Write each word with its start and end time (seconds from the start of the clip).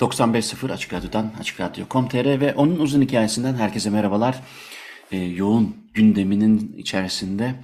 ...95.0 0.00 0.72
Açık 0.72 0.92
Radyo'dan, 0.92 1.32
Açık 1.40 1.60
Radyo.com.tr 1.60 2.40
ve 2.40 2.54
onun 2.54 2.76
uzun 2.76 3.02
hikayesinden 3.02 3.54
herkese 3.54 3.90
merhabalar. 3.90 4.42
Ee, 5.12 5.18
yoğun 5.18 5.76
gündeminin 5.94 6.74
içerisinde 6.76 7.54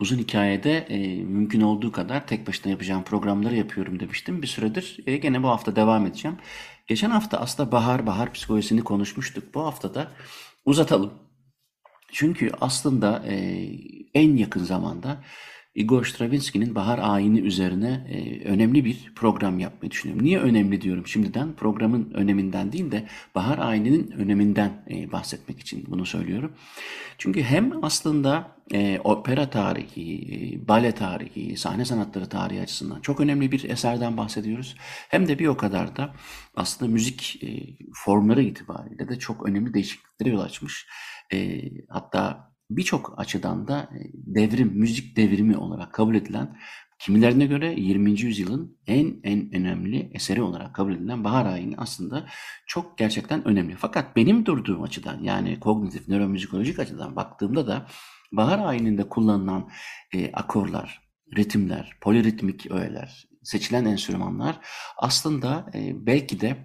uzun 0.00 0.18
hikayede 0.18 0.78
e, 0.78 1.24
mümkün 1.24 1.60
olduğu 1.60 1.92
kadar 1.92 2.26
tek 2.26 2.48
başına 2.48 2.70
yapacağım 2.70 3.04
programları 3.04 3.56
yapıyorum 3.56 4.00
demiştim. 4.00 4.42
Bir 4.42 4.46
süredir 4.46 4.98
e, 5.06 5.16
gene 5.16 5.42
bu 5.42 5.48
hafta 5.48 5.76
devam 5.76 6.06
edeceğim. 6.06 6.36
Geçen 6.86 7.10
hafta 7.10 7.38
aslında 7.38 7.72
bahar 7.72 8.06
bahar 8.06 8.32
psikolojisini 8.32 8.84
konuşmuştuk. 8.84 9.54
Bu 9.54 9.64
hafta 9.64 9.94
da 9.94 10.12
uzatalım. 10.64 11.12
Çünkü 12.12 12.52
aslında 12.60 13.24
e, 13.28 13.66
en 14.14 14.36
yakın 14.36 14.64
zamanda 14.64 15.22
Igor 15.76 16.04
Stravinsky'nin 16.04 16.74
Bahar 16.74 16.98
Ayini 16.98 17.40
üzerine 17.40 18.06
e, 18.10 18.44
önemli 18.48 18.84
bir 18.84 19.12
program 19.14 19.58
yapmayı 19.58 19.90
düşünüyorum. 19.90 20.24
Niye 20.24 20.38
önemli 20.38 20.80
diyorum 20.80 21.06
şimdiden? 21.06 21.52
Programın 21.52 22.10
öneminden 22.14 22.72
değil 22.72 22.92
de 22.92 23.08
Bahar 23.34 23.58
Ayini'nin 23.58 24.10
öneminden 24.10 24.84
e, 24.90 25.12
bahsetmek 25.12 25.60
için 25.60 25.84
bunu 25.88 26.06
söylüyorum. 26.06 26.52
Çünkü 27.18 27.42
hem 27.42 27.84
aslında 27.84 28.56
e, 28.72 29.00
opera 29.04 29.50
tarihi, 29.50 30.34
e, 30.34 30.68
bale 30.68 30.92
tarihi, 30.92 31.56
sahne 31.56 31.84
sanatları 31.84 32.28
tarihi 32.28 32.60
açısından 32.60 33.00
çok 33.00 33.20
önemli 33.20 33.52
bir 33.52 33.64
eserden 33.64 34.16
bahsediyoruz. 34.16 34.76
Hem 35.08 35.28
de 35.28 35.38
bir 35.38 35.46
o 35.46 35.56
kadar 35.56 35.96
da 35.96 36.14
aslında 36.54 36.92
müzik 36.92 37.42
e, 37.42 37.48
formları 37.94 38.42
itibariyle 38.42 39.08
de 39.08 39.18
çok 39.18 39.48
önemli 39.48 39.74
değişikliklere 39.74 40.30
yol 40.30 40.40
açmış. 40.40 40.86
E, 41.32 41.62
hatta 41.88 42.55
birçok 42.70 43.14
açıdan 43.18 43.68
da 43.68 43.80
e, 43.80 43.98
devrim, 44.14 44.72
müzik 44.74 45.16
devrimi 45.16 45.56
olarak 45.56 45.92
kabul 45.92 46.14
edilen, 46.14 46.56
kimilerine 46.98 47.46
göre 47.46 47.74
20. 47.76 48.20
yüzyılın 48.20 48.78
en 48.86 49.20
en 49.22 49.54
önemli 49.54 50.10
eseri 50.14 50.42
olarak 50.42 50.74
kabul 50.74 50.94
edilen 50.94 51.24
Bahar 51.24 51.46
Ayini 51.46 51.74
aslında 51.78 52.26
çok 52.66 52.98
gerçekten 52.98 53.48
önemli. 53.48 53.74
Fakat 53.78 54.16
benim 54.16 54.46
durduğum 54.46 54.82
açıdan 54.82 55.22
yani 55.22 55.60
kognitif, 55.60 56.08
nöromüzikolojik 56.08 56.78
açıdan 56.78 57.16
baktığımda 57.16 57.66
da 57.66 57.86
Bahar 58.32 58.58
Ayini'nde 58.58 59.08
kullanılan 59.08 59.70
e, 60.14 60.32
akorlar, 60.32 61.00
ritimler, 61.36 61.96
poliritmik 62.00 62.70
öğeler, 62.70 63.28
seçilen 63.42 63.84
enstrümanlar 63.84 64.60
aslında 64.96 65.70
e, 65.74 66.06
belki 66.06 66.40
de 66.40 66.56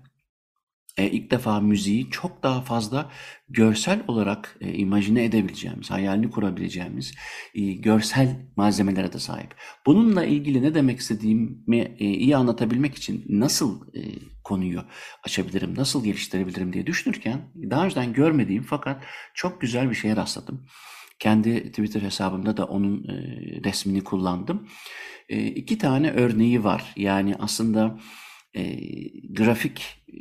e, 0.98 1.10
ilk 1.10 1.32
defa 1.32 1.60
müziği 1.60 2.10
çok 2.10 2.44
daha 2.44 2.62
fazla 2.62 3.12
görsel 3.50 4.04
olarak 4.08 4.58
e, 4.62 4.74
imajine 4.74 5.24
edebileceğimiz, 5.24 5.92
hayalini 5.92 6.30
kurabileceğimiz 6.30 7.14
e, 7.56 7.72
görsel 7.72 8.40
malzemelere 8.56 9.14
de 9.14 9.20
sahip. 9.20 9.56
Bununla 9.86 10.26
ilgili 10.26 10.62
ne 10.62 10.76
demek 10.76 11.00
istediğimi 11.00 11.96
e, 12.00 12.06
iyi 12.06 12.36
anlatabilmek 12.36 12.96
için 12.96 13.26
nasıl 13.30 13.96
e, 13.96 14.02
konuyu 14.44 14.84
açabilirim, 15.24 15.76
nasıl 15.78 16.04
geliştirebilirim 16.04 16.74
diye 16.74 16.88
düşünürken 16.88 17.42
daha 17.70 17.86
önceden 17.86 18.14
görmediğim 18.14 18.64
fakat 18.64 19.04
çok 19.34 19.62
güzel 19.62 19.90
bir 19.90 19.96
şeye 19.96 20.16
rastladım. 20.16 20.66
Kendi 21.20 21.64
Twitter 21.64 22.02
hesabımda 22.02 22.58
da 22.58 22.66
onun 22.66 23.04
e, 23.04 23.14
resmini 23.66 24.04
kullandım. 24.04 24.68
E, 25.30 25.46
iki 25.46 25.78
tane 25.78 26.12
örneği 26.12 26.64
var. 26.64 26.94
Yani 26.96 27.36
aslında 27.40 28.00
e, 28.54 28.64
grafik 29.34 30.04
e, 30.08 30.18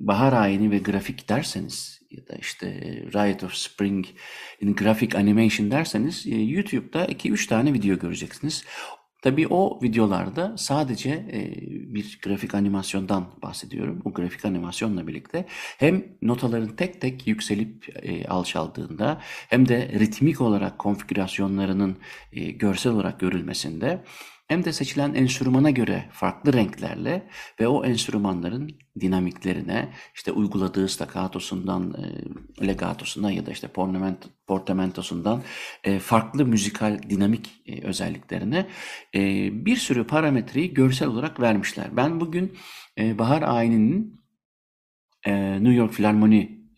bahar 0.00 0.32
ayini 0.32 0.70
ve 0.70 0.78
grafik 0.78 1.28
derseniz 1.28 2.02
ya 2.10 2.26
da 2.28 2.34
işte 2.34 2.66
Riot 3.14 3.44
of 3.44 3.54
Spring 3.54 4.06
in 4.60 4.74
Graphic 4.74 5.18
Animation 5.18 5.70
derseniz 5.70 6.26
e, 6.26 6.34
YouTube'da 6.34 7.04
2-3 7.04 7.48
tane 7.48 7.72
video 7.72 7.98
göreceksiniz. 7.98 8.64
Tabii 9.22 9.46
o 9.48 9.82
videolarda 9.82 10.56
sadece 10.56 11.10
e, 11.10 11.54
bir 11.94 12.18
grafik 12.22 12.54
animasyondan 12.54 13.26
bahsediyorum. 13.42 14.02
O 14.04 14.12
grafik 14.12 14.44
animasyonla 14.44 15.06
birlikte 15.06 15.46
hem 15.78 16.04
notaların 16.22 16.76
tek 16.76 17.00
tek 17.00 17.26
yükselip 17.26 17.96
e, 18.02 18.24
alçaldığında 18.28 19.20
hem 19.48 19.68
de 19.68 19.88
ritmik 19.88 20.40
olarak 20.40 20.78
konfigürasyonlarının 20.78 21.96
görsel 22.32 22.92
olarak 22.92 23.20
görülmesinde 23.20 24.04
hem 24.48 24.64
de 24.64 24.72
seçilen 24.72 25.14
enstrümana 25.14 25.70
göre 25.70 26.08
farklı 26.12 26.52
renklerle 26.52 27.28
ve 27.60 27.68
o 27.68 27.84
enstrümanların 27.84 28.70
dinamiklerine 29.00 29.92
işte 30.14 30.32
uyguladığı 30.32 30.88
staccatosundan, 30.88 31.94
e, 32.60 32.66
legatosundan 32.66 33.30
ya 33.30 33.46
da 33.46 33.50
işte 33.50 33.68
portamentosundan 34.46 35.42
e, 35.84 35.98
farklı 35.98 36.46
müzikal 36.46 37.00
dinamik 37.10 37.62
e, 37.66 37.82
özelliklerine 37.82 38.66
e, 39.14 39.50
bir 39.66 39.76
sürü 39.76 40.06
parametreyi 40.06 40.74
görsel 40.74 41.08
olarak 41.08 41.40
vermişler. 41.40 41.96
Ben 41.96 42.20
bugün 42.20 42.58
e, 42.98 43.18
Bahar 43.18 43.42
Ayini'nin 43.42 44.22
e, 45.26 45.52
New 45.52 45.74
York 45.74 46.00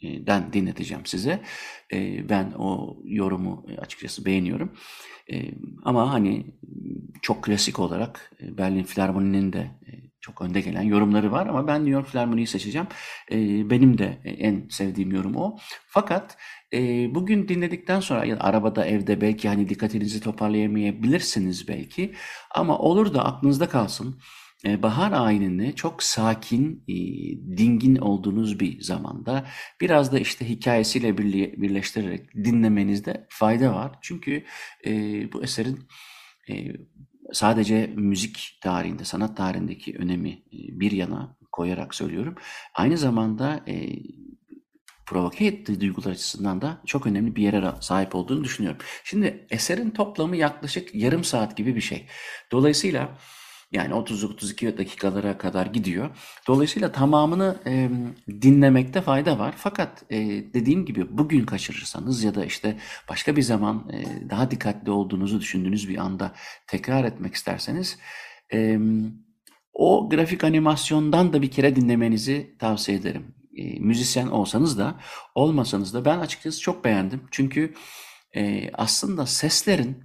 Filarmoni'den 0.04 0.52
dinleteceğim 0.52 1.06
size. 1.06 1.42
E, 1.92 2.28
ben 2.28 2.52
o 2.58 2.96
yorumu 3.04 3.66
açıkçası 3.78 4.24
beğeniyorum. 4.24 4.72
E, 5.32 5.50
ama 5.84 6.12
hani 6.12 6.46
çok 7.22 7.44
klasik 7.44 7.78
olarak 7.78 8.32
e, 8.42 8.58
Berlin 8.58 8.84
Filarmoni'nin 8.84 9.52
de 9.52 9.58
e, 9.58 9.90
çok 10.20 10.42
önde 10.42 10.60
gelen 10.60 10.82
yorumları 10.82 11.32
var 11.32 11.46
ama 11.46 11.66
ben 11.66 11.80
New 11.80 11.90
York 11.90 12.08
Filarmoni'yi 12.08 12.46
seçeceğim. 12.46 12.86
E, 13.32 13.70
benim 13.70 13.98
de 13.98 14.20
en 14.24 14.68
sevdiğim 14.68 15.10
yorum 15.10 15.36
o. 15.36 15.56
Fakat 15.86 16.36
e, 16.72 16.78
bugün 17.14 17.48
dinledikten 17.48 18.00
sonra 18.00 18.24
ya 18.24 18.38
arabada 18.40 18.86
evde 18.86 19.20
belki 19.20 19.48
hani 19.48 19.68
dikkatinizi 19.68 20.20
toparlayamayabilirsiniz 20.20 21.68
belki 21.68 22.14
ama 22.54 22.78
olur 22.78 23.14
da 23.14 23.24
aklınızda 23.24 23.68
kalsın. 23.68 24.20
E, 24.66 24.82
bahar 24.82 25.12
ayinini 25.12 25.74
çok 25.74 26.02
sakin, 26.02 26.84
e, 26.88 26.94
dingin 27.56 27.96
olduğunuz 27.96 28.60
bir 28.60 28.80
zamanda 28.80 29.46
biraz 29.80 30.12
da 30.12 30.18
işte 30.18 30.48
hikayesiyle 30.48 31.18
birleştirerek 31.18 32.34
dinlemenizde 32.34 33.26
fayda 33.28 33.74
var. 33.74 33.98
Çünkü 34.02 34.44
e, 34.86 34.92
bu 35.32 35.42
eserin 35.42 35.88
sadece 37.32 37.86
müzik 37.96 38.58
tarihinde, 38.62 39.04
sanat 39.04 39.36
tarihindeki 39.36 39.96
önemi 39.98 40.42
bir 40.52 40.92
yana 40.92 41.36
koyarak 41.52 41.94
söylüyorum. 41.94 42.34
Aynı 42.74 42.98
zamanda 42.98 43.64
provoke 45.06 45.46
ettiği 45.46 45.80
duygular 45.80 46.10
açısından 46.10 46.60
da 46.60 46.80
çok 46.86 47.06
önemli 47.06 47.36
bir 47.36 47.42
yere 47.42 47.72
sahip 47.80 48.14
olduğunu 48.14 48.44
düşünüyorum. 48.44 48.80
Şimdi 49.04 49.46
eserin 49.50 49.90
toplamı 49.90 50.36
yaklaşık 50.36 50.94
yarım 50.94 51.24
saat 51.24 51.56
gibi 51.56 51.76
bir 51.76 51.80
şey. 51.80 52.06
Dolayısıyla 52.52 53.18
yani 53.72 53.94
30-32 53.94 54.78
dakikalara 54.78 55.38
kadar 55.38 55.66
gidiyor. 55.66 56.10
Dolayısıyla 56.46 56.92
tamamını 56.92 57.56
e, 57.66 57.90
dinlemekte 58.42 59.00
fayda 59.00 59.38
var. 59.38 59.54
Fakat 59.56 60.04
e, 60.10 60.18
dediğim 60.54 60.86
gibi 60.86 61.18
bugün 61.18 61.46
kaçırırsanız 61.46 62.24
ya 62.24 62.34
da 62.34 62.44
işte 62.44 62.78
başka 63.08 63.36
bir 63.36 63.42
zaman 63.42 63.90
e, 63.92 64.30
daha 64.30 64.50
dikkatli 64.50 64.90
olduğunuzu 64.90 65.40
düşündüğünüz 65.40 65.88
bir 65.88 65.98
anda 65.98 66.32
tekrar 66.66 67.04
etmek 67.04 67.34
isterseniz 67.34 67.98
e, 68.52 68.78
o 69.72 70.08
grafik 70.10 70.44
animasyondan 70.44 71.32
da 71.32 71.42
bir 71.42 71.50
kere 71.50 71.76
dinlemenizi 71.76 72.56
tavsiye 72.58 72.98
ederim. 72.98 73.34
E, 73.56 73.80
müzisyen 73.80 74.26
olsanız 74.26 74.78
da 74.78 75.00
olmasanız 75.34 75.94
da 75.94 76.04
ben 76.04 76.18
açıkçası 76.18 76.60
çok 76.60 76.84
beğendim. 76.84 77.22
Çünkü 77.30 77.74
e, 78.36 78.70
aslında 78.72 79.26
seslerin 79.26 80.04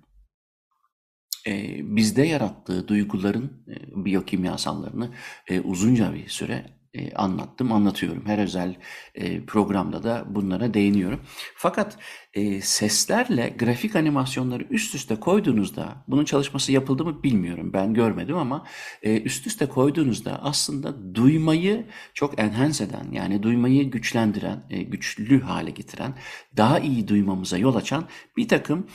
e, 1.47 1.79
bizde 1.95 2.21
yarattığı 2.21 2.87
duyguların 2.87 3.63
e, 3.67 4.05
biyokimyasallarını 4.05 5.09
e, 5.47 5.59
uzunca 5.59 6.13
bir 6.13 6.27
süre 6.27 6.79
e, 6.93 7.13
anlattım, 7.13 7.71
anlatıyorum. 7.71 8.23
Her 8.25 8.37
özel 8.37 8.75
e, 9.15 9.45
programda 9.45 10.03
da 10.03 10.25
bunlara 10.29 10.73
değiniyorum. 10.73 11.21
Fakat 11.55 11.97
e, 12.33 12.61
seslerle 12.61 13.55
grafik 13.59 13.95
animasyonları 13.95 14.63
üst 14.63 14.95
üste 14.95 15.15
koyduğunuzda, 15.15 16.05
bunun 16.07 16.25
çalışması 16.25 16.71
yapıldı 16.71 17.05
mı 17.05 17.23
bilmiyorum, 17.23 17.73
ben 17.73 17.93
görmedim 17.93 18.37
ama 18.37 18.65
e, 19.03 19.21
üst 19.21 19.47
üste 19.47 19.65
koyduğunuzda 19.65 20.43
aslında 20.43 21.15
duymayı 21.15 21.85
çok 22.13 22.39
enhance 22.39 22.83
eden, 22.83 23.11
yani 23.11 23.43
duymayı 23.43 23.91
güçlendiren, 23.91 24.63
e, 24.69 24.83
güçlü 24.83 25.41
hale 25.41 25.71
getiren, 25.71 26.13
daha 26.57 26.79
iyi 26.79 27.07
duymamıza 27.07 27.57
yol 27.57 27.75
açan 27.75 28.07
bir 28.37 28.47
takım 28.47 28.87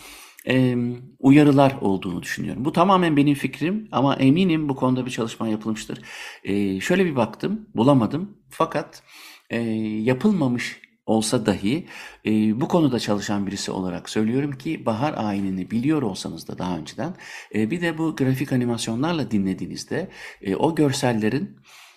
e, 0.49 0.76
uyarılar 1.19 1.76
olduğunu 1.81 2.23
düşünüyorum. 2.23 2.64
Bu 2.64 2.73
tamamen 2.73 3.17
benim 3.17 3.35
fikrim 3.35 3.88
ama 3.93 4.17
eminim 4.17 4.69
bu 4.69 4.76
konuda 4.76 5.06
bir 5.06 5.11
çalışma 5.11 5.49
yapılmıştır. 5.49 5.99
E, 6.44 6.81
şöyle 6.81 7.05
bir 7.05 7.17
baktım, 7.17 7.69
bulamadım. 7.75 8.38
Fakat 8.50 9.02
e, 9.50 9.58
yapılmamış 10.00 10.81
olsa 11.06 11.46
dahi 11.46 11.87
e, 12.26 12.61
bu 12.61 12.69
konuda 12.69 13.00
çalışan 13.00 13.46
birisi 13.46 13.70
olarak 13.70 14.08
söylüyorum 14.08 14.52
ki 14.52 14.87
bahar 14.87 15.14
ayinini 15.17 15.70
biliyor 15.70 16.02
olsanız 16.02 16.49
da 16.49 16.58
daha 16.58 16.79
önceden 16.79 17.14
e, 17.55 17.70
bir 17.70 17.81
de 17.81 17.99
bu 17.99 18.17
grafik 18.17 18.52
animasyonlarla 18.52 19.31
dinlediğinizde 19.31 20.11
e, 20.43 20.56
o 20.56 20.75
görsellerin 20.75 21.56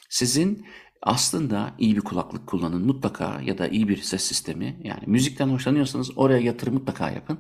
sizin 0.09 0.65
aslında 1.01 1.75
iyi 1.79 1.95
bir 1.95 2.01
kulaklık 2.01 2.47
kullanın 2.47 2.85
mutlaka 2.85 3.41
ya 3.41 3.57
da 3.57 3.67
iyi 3.67 3.87
bir 3.87 3.97
ses 3.97 4.23
sistemi 4.23 4.81
yani 4.83 5.03
müzikten 5.05 5.47
hoşlanıyorsanız 5.47 6.17
oraya 6.17 6.39
yatırım 6.39 6.73
mutlaka 6.73 7.11
yapın. 7.11 7.39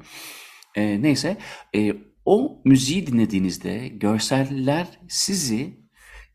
E, 0.77 1.01
neyse 1.01 1.37
e, 1.75 1.93
o 2.25 2.61
müziği 2.65 3.07
dinlediğinizde 3.07 3.87
görseller 3.87 4.87
sizi 5.07 5.79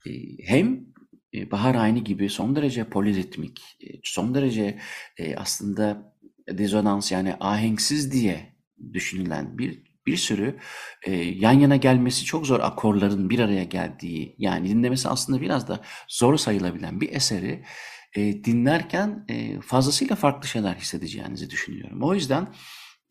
e, 0.06 0.10
hem 0.44 0.86
e, 1.34 1.50
bahar 1.50 1.74
ayini 1.74 2.04
gibi 2.04 2.28
son 2.28 2.56
derece 2.56 2.84
poliritmik, 2.84 3.60
e, 3.80 3.86
son 4.02 4.34
derece 4.34 4.78
e, 5.18 5.36
aslında 5.36 6.14
dizonans 6.58 7.12
yani 7.12 7.34
ahenksiz 7.40 8.12
diye 8.12 8.56
düşünülen 8.92 9.58
bir 9.58 9.82
bir 10.06 10.16
sürü 10.16 10.58
e, 11.02 11.12
yan 11.14 11.52
yana 11.52 11.76
gelmesi 11.76 12.24
çok 12.24 12.46
zor 12.46 12.60
akorların 12.60 13.30
bir 13.30 13.38
araya 13.38 13.64
geldiği 13.64 14.34
yani 14.38 14.68
dinlemesi 14.68 15.08
aslında 15.08 15.40
biraz 15.40 15.68
da 15.68 15.80
zor 16.08 16.36
sayılabilen 16.36 17.00
bir 17.00 17.12
eseri 17.12 17.64
e, 18.16 18.44
dinlerken 18.44 19.24
e, 19.28 19.60
fazlasıyla 19.60 20.16
farklı 20.16 20.48
şeyler 20.48 20.74
hissedeceğinizi 20.74 21.50
düşünüyorum. 21.50 22.02
O 22.02 22.14
yüzden 22.14 22.48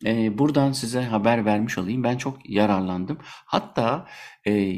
e, 0.06 0.38
buradan 0.38 0.72
size 0.72 1.02
haber 1.02 1.44
vermiş 1.44 1.78
olayım. 1.78 2.04
Ben 2.04 2.16
çok 2.16 2.50
yararlandım. 2.50 3.18
Hatta 3.24 4.08
e, 4.46 4.74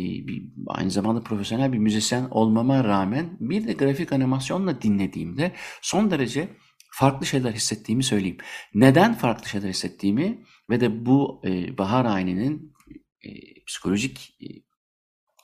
aynı 0.67 0.91
zamanda 0.91 1.23
profesyonel 1.23 1.73
bir 1.73 1.79
müzisyen 1.79 2.29
olmama 2.31 2.85
rağmen 2.85 3.37
bir 3.41 3.67
de 3.67 3.73
grafik 3.73 4.12
animasyonla 4.12 4.82
dinlediğimde 4.82 5.53
son 5.82 6.11
derece 6.11 6.49
farklı 6.91 7.26
şeyler 7.26 7.53
hissettiğimi 7.53 8.05
söyleyeyim. 8.05 8.38
Neden 8.75 9.15
farklı 9.15 9.49
şeyler 9.49 9.69
hissettiğimi 9.69 10.44
ve 10.71 10.81
de 10.81 11.06
bu 11.06 11.43
e, 11.44 11.79
bahar 11.79 12.05
ayininin 12.05 12.73
e, 13.25 13.31
psikolojik 13.67 14.37
e, 14.43 14.47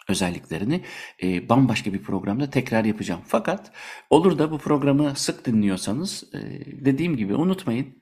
özelliklerini 0.08 0.80
e, 1.22 1.48
bambaşka 1.48 1.92
bir 1.92 2.02
programda 2.02 2.50
tekrar 2.50 2.84
yapacağım. 2.84 3.20
Fakat 3.26 3.72
olur 4.10 4.38
da 4.38 4.50
bu 4.50 4.58
programı 4.58 5.12
sık 5.16 5.46
dinliyorsanız 5.46 6.24
e, 6.34 6.38
dediğim 6.84 7.16
gibi 7.16 7.34
unutmayın 7.34 7.99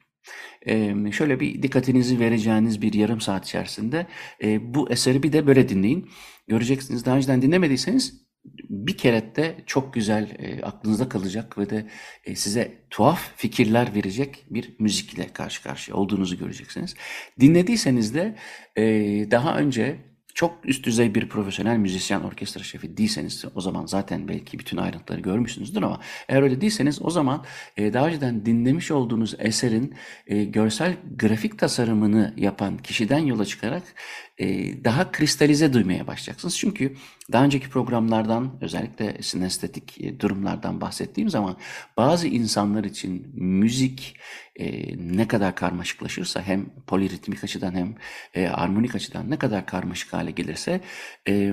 ee, 0.66 1.12
şöyle 1.12 1.40
bir 1.40 1.62
dikkatinizi 1.62 2.20
vereceğiniz 2.20 2.82
bir 2.82 2.92
yarım 2.92 3.20
saat 3.20 3.46
içerisinde 3.46 4.06
e, 4.42 4.74
bu 4.74 4.90
eseri 4.90 5.22
bir 5.22 5.32
de 5.32 5.46
böyle 5.46 5.68
dinleyin. 5.68 6.10
Göreceksiniz 6.48 7.04
daha 7.04 7.16
önceden 7.16 7.42
dinlemediyseniz 7.42 8.28
bir 8.70 8.96
kere 8.96 9.36
de 9.36 9.56
çok 9.66 9.94
güzel 9.94 10.36
e, 10.38 10.62
aklınızda 10.62 11.08
kalacak 11.08 11.58
ve 11.58 11.70
de 11.70 11.88
e, 12.24 12.36
size 12.36 12.74
tuhaf 12.90 13.32
fikirler 13.36 13.94
verecek 13.94 14.46
bir 14.50 14.76
müzikle 14.78 15.32
karşı 15.32 15.62
karşıya 15.62 15.96
olduğunuzu 15.96 16.38
göreceksiniz. 16.38 16.94
Dinlediyseniz 17.40 18.14
de 18.14 18.36
e, 18.76 18.84
daha 19.30 19.58
önce 19.58 19.96
çok 20.38 20.58
üst 20.64 20.86
düzey 20.86 21.14
bir 21.14 21.28
profesyonel 21.28 21.76
müzisyen, 21.76 22.20
orkestra 22.20 22.62
şefi 22.62 22.96
değilseniz 22.96 23.44
o 23.54 23.60
zaman 23.60 23.86
zaten 23.86 24.28
belki 24.28 24.58
bütün 24.58 24.76
ayrıntıları 24.76 25.20
görmüşsünüzdür 25.20 25.82
ama 25.82 26.00
eğer 26.28 26.42
öyle 26.42 26.60
değilseniz 26.60 27.02
o 27.02 27.10
zaman 27.10 27.44
e, 27.76 27.92
daha 27.92 28.06
önceden 28.06 28.46
dinlemiş 28.46 28.90
olduğunuz 28.90 29.34
eserin 29.38 29.94
e, 30.26 30.44
görsel 30.44 30.96
grafik 31.16 31.58
tasarımını 31.58 32.34
yapan 32.36 32.78
kişiden 32.78 33.18
yola 33.18 33.44
çıkarak 33.44 33.82
e, 34.38 34.46
daha 34.84 35.12
kristalize 35.12 35.72
duymaya 35.72 36.06
başlayacaksınız. 36.06 36.58
Çünkü 36.58 36.94
daha 37.32 37.44
önceki 37.44 37.70
programlardan 37.70 38.58
özellikle 38.60 39.22
sinestetik 39.22 40.00
e, 40.00 40.20
durumlardan 40.20 40.80
bahsettiğim 40.80 41.30
zaman 41.30 41.56
bazı 41.96 42.28
insanlar 42.28 42.84
için 42.84 43.30
müzik 43.34 44.16
e, 44.56 44.96
ne 45.14 45.28
kadar 45.28 45.54
karmaşıklaşırsa 45.54 46.42
hem 46.42 46.70
poliritmik 46.86 47.44
açıdan 47.44 47.74
hem 47.74 47.94
e, 48.34 48.48
armonik 48.48 48.94
açıdan 48.94 49.30
ne 49.30 49.38
kadar 49.38 49.66
karmaşık 49.66 50.12
hale 50.12 50.30
gelirse 50.30 50.80
e, 51.28 51.52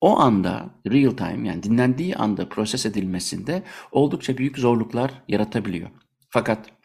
o 0.00 0.18
anda 0.18 0.70
real 0.90 1.10
time 1.10 1.48
yani 1.48 1.62
dinlendiği 1.62 2.16
anda 2.16 2.48
proses 2.48 2.86
edilmesinde 2.86 3.62
oldukça 3.92 4.38
büyük 4.38 4.58
zorluklar 4.58 5.22
yaratabiliyor. 5.28 5.90
Fakat 6.30 6.81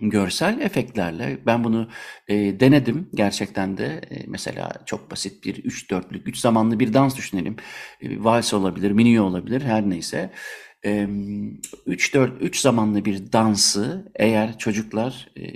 görsel 0.00 0.60
efektlerle 0.60 1.38
ben 1.46 1.64
bunu 1.64 1.88
e, 2.28 2.60
denedim 2.60 3.08
gerçekten 3.14 3.78
de 3.78 4.00
e, 4.10 4.24
mesela 4.26 4.72
çok 4.86 5.10
basit 5.10 5.44
bir 5.44 5.64
3 5.64 5.90
dörtlük 5.90 6.28
3 6.28 6.38
zamanlı 6.38 6.80
bir 6.80 6.94
dans 6.94 7.16
düşünelim. 7.16 7.56
E, 8.02 8.24
vals 8.24 8.54
olabilir, 8.54 8.90
minyo 8.90 9.24
olabilir 9.24 9.62
her 9.62 9.90
neyse. 9.90 10.30
3 11.86 12.14
4 12.14 12.42
3 12.42 12.60
zamanlı 12.60 13.04
bir 13.04 13.32
dansı 13.32 14.12
eğer 14.14 14.58
çocuklar 14.58 15.28
e, 15.36 15.46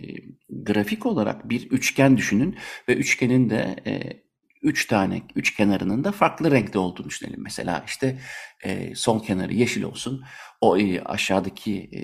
grafik 0.51 1.07
olarak 1.07 1.49
bir 1.49 1.71
üçgen 1.71 2.17
düşünün 2.17 2.57
ve 2.89 2.95
üçgenin 2.95 3.51
de 3.51 3.77
e, 3.87 4.25
üç 4.63 4.87
tane 4.87 5.23
üç 5.37 5.57
kenarının 5.57 6.05
da 6.05 6.13
farklı 6.13 6.51
renkte 6.51 6.79
olduğunu 6.79 7.09
düşünelim. 7.09 7.43
Mesela 7.43 7.85
işte 7.87 8.19
e, 8.65 8.95
sol 8.95 9.23
kenarı 9.23 9.55
yeşil 9.55 9.83
olsun. 9.83 10.25
O 10.61 10.79
e, 10.79 11.01
aşağıdaki 11.01 11.91
e, 11.93 12.01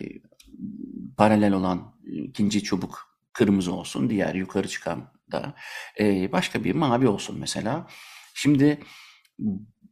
paralel 1.17 1.53
olan 1.53 1.95
ikinci 2.05 2.63
çubuk 2.63 3.17
kırmızı 3.33 3.73
olsun. 3.73 4.11
Diğer 4.11 4.35
yukarı 4.35 4.69
çıkan 4.69 5.13
da 5.33 5.55
e, 6.01 6.33
başka 6.33 6.65
bir 6.65 6.75
mavi 6.75 7.09
olsun 7.09 7.39
mesela. 7.39 7.87
Şimdi 8.35 8.81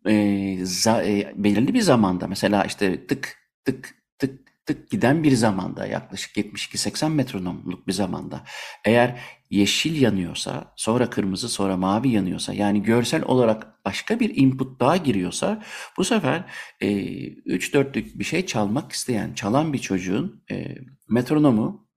e, 0.07 0.57
za, 0.63 1.03
e, 1.05 1.33
belirli 1.37 1.75
bir 1.75 1.81
zamanda 1.81 2.27
mesela 2.27 2.65
işte 2.65 3.07
tık 3.07 3.37
tık 3.65 3.95
tık 4.19 4.67
tık 4.67 4.91
giden 4.91 5.23
bir 5.23 5.33
zamanda 5.33 5.87
yaklaşık 5.87 6.37
72-80 6.37 7.11
metronomluk 7.11 7.87
bir 7.87 7.93
zamanda 7.93 8.45
eğer 8.85 9.21
yeşil 9.51 10.03
yanıyorsa 10.03 10.73
sonra 10.77 11.11
kırmızı 11.11 11.49
sonra 11.49 11.77
mavi 11.77 12.09
yanıyorsa 12.09 12.55
yani 12.55 12.83
görsel 12.83 13.23
olarak 13.25 13.85
başka 13.85 14.21
bir 14.21 14.37
input 14.37 14.81
daha 14.81 14.97
giriyorsa 14.97 15.63
bu 15.97 16.05
sefer 16.05 16.45
e, 16.81 16.89
3-4'lük 16.89 18.19
bir 18.19 18.25
şey 18.25 18.47
çalmak 18.47 18.93
isteyen 18.93 19.35
çalan 19.35 19.73
bir 19.73 19.79
çocuğun 19.79 20.45
e, 20.51 20.75
metronomu 21.09 21.89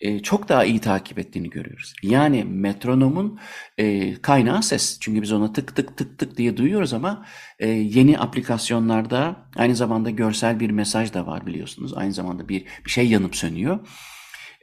e, 0.00 0.22
çok 0.22 0.48
daha 0.48 0.64
iyi 0.64 0.78
takip 0.78 1.18
ettiğini 1.18 1.50
görüyoruz. 1.50 1.94
Yani 2.02 2.44
metronomun 2.44 3.38
e, 3.78 4.14
kaynağı 4.22 4.62
ses. 4.62 4.98
Çünkü 5.00 5.22
biz 5.22 5.32
ona 5.32 5.52
tık 5.52 5.76
tık 5.76 5.96
tık 5.96 6.18
tık 6.18 6.36
diye 6.36 6.56
duyuyoruz 6.56 6.92
ama 6.92 7.26
e, 7.58 7.68
yeni 7.68 8.18
aplikasyonlarda 8.18 9.36
aynı 9.56 9.76
zamanda 9.76 10.10
görsel 10.10 10.60
bir 10.60 10.70
mesaj 10.70 11.14
da 11.14 11.26
var 11.26 11.46
biliyorsunuz. 11.46 11.94
Aynı 11.94 12.12
zamanda 12.12 12.48
bir, 12.48 12.64
bir 12.84 12.90
şey 12.90 13.08
yanıp 13.08 13.36
sönüyor. 13.36 13.78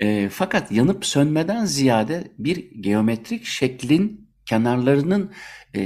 E, 0.02 0.30
fakat 0.30 0.72
yanıp 0.72 1.06
sönmeden 1.06 1.66
ziyade 1.66 2.32
bir 2.38 2.72
geometrik 2.82 3.46
şeklin 3.46 4.30
kenarlarının 4.46 5.32
e, 5.74 5.82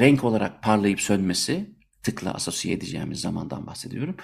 renk 0.00 0.24
olarak 0.24 0.62
parlayıp 0.62 1.00
sönmesi 1.00 1.70
tıkla 2.02 2.34
asosiye 2.34 2.74
edeceğimiz 2.74 3.20
zamandan 3.20 3.66
bahsediyorum. 3.66 4.16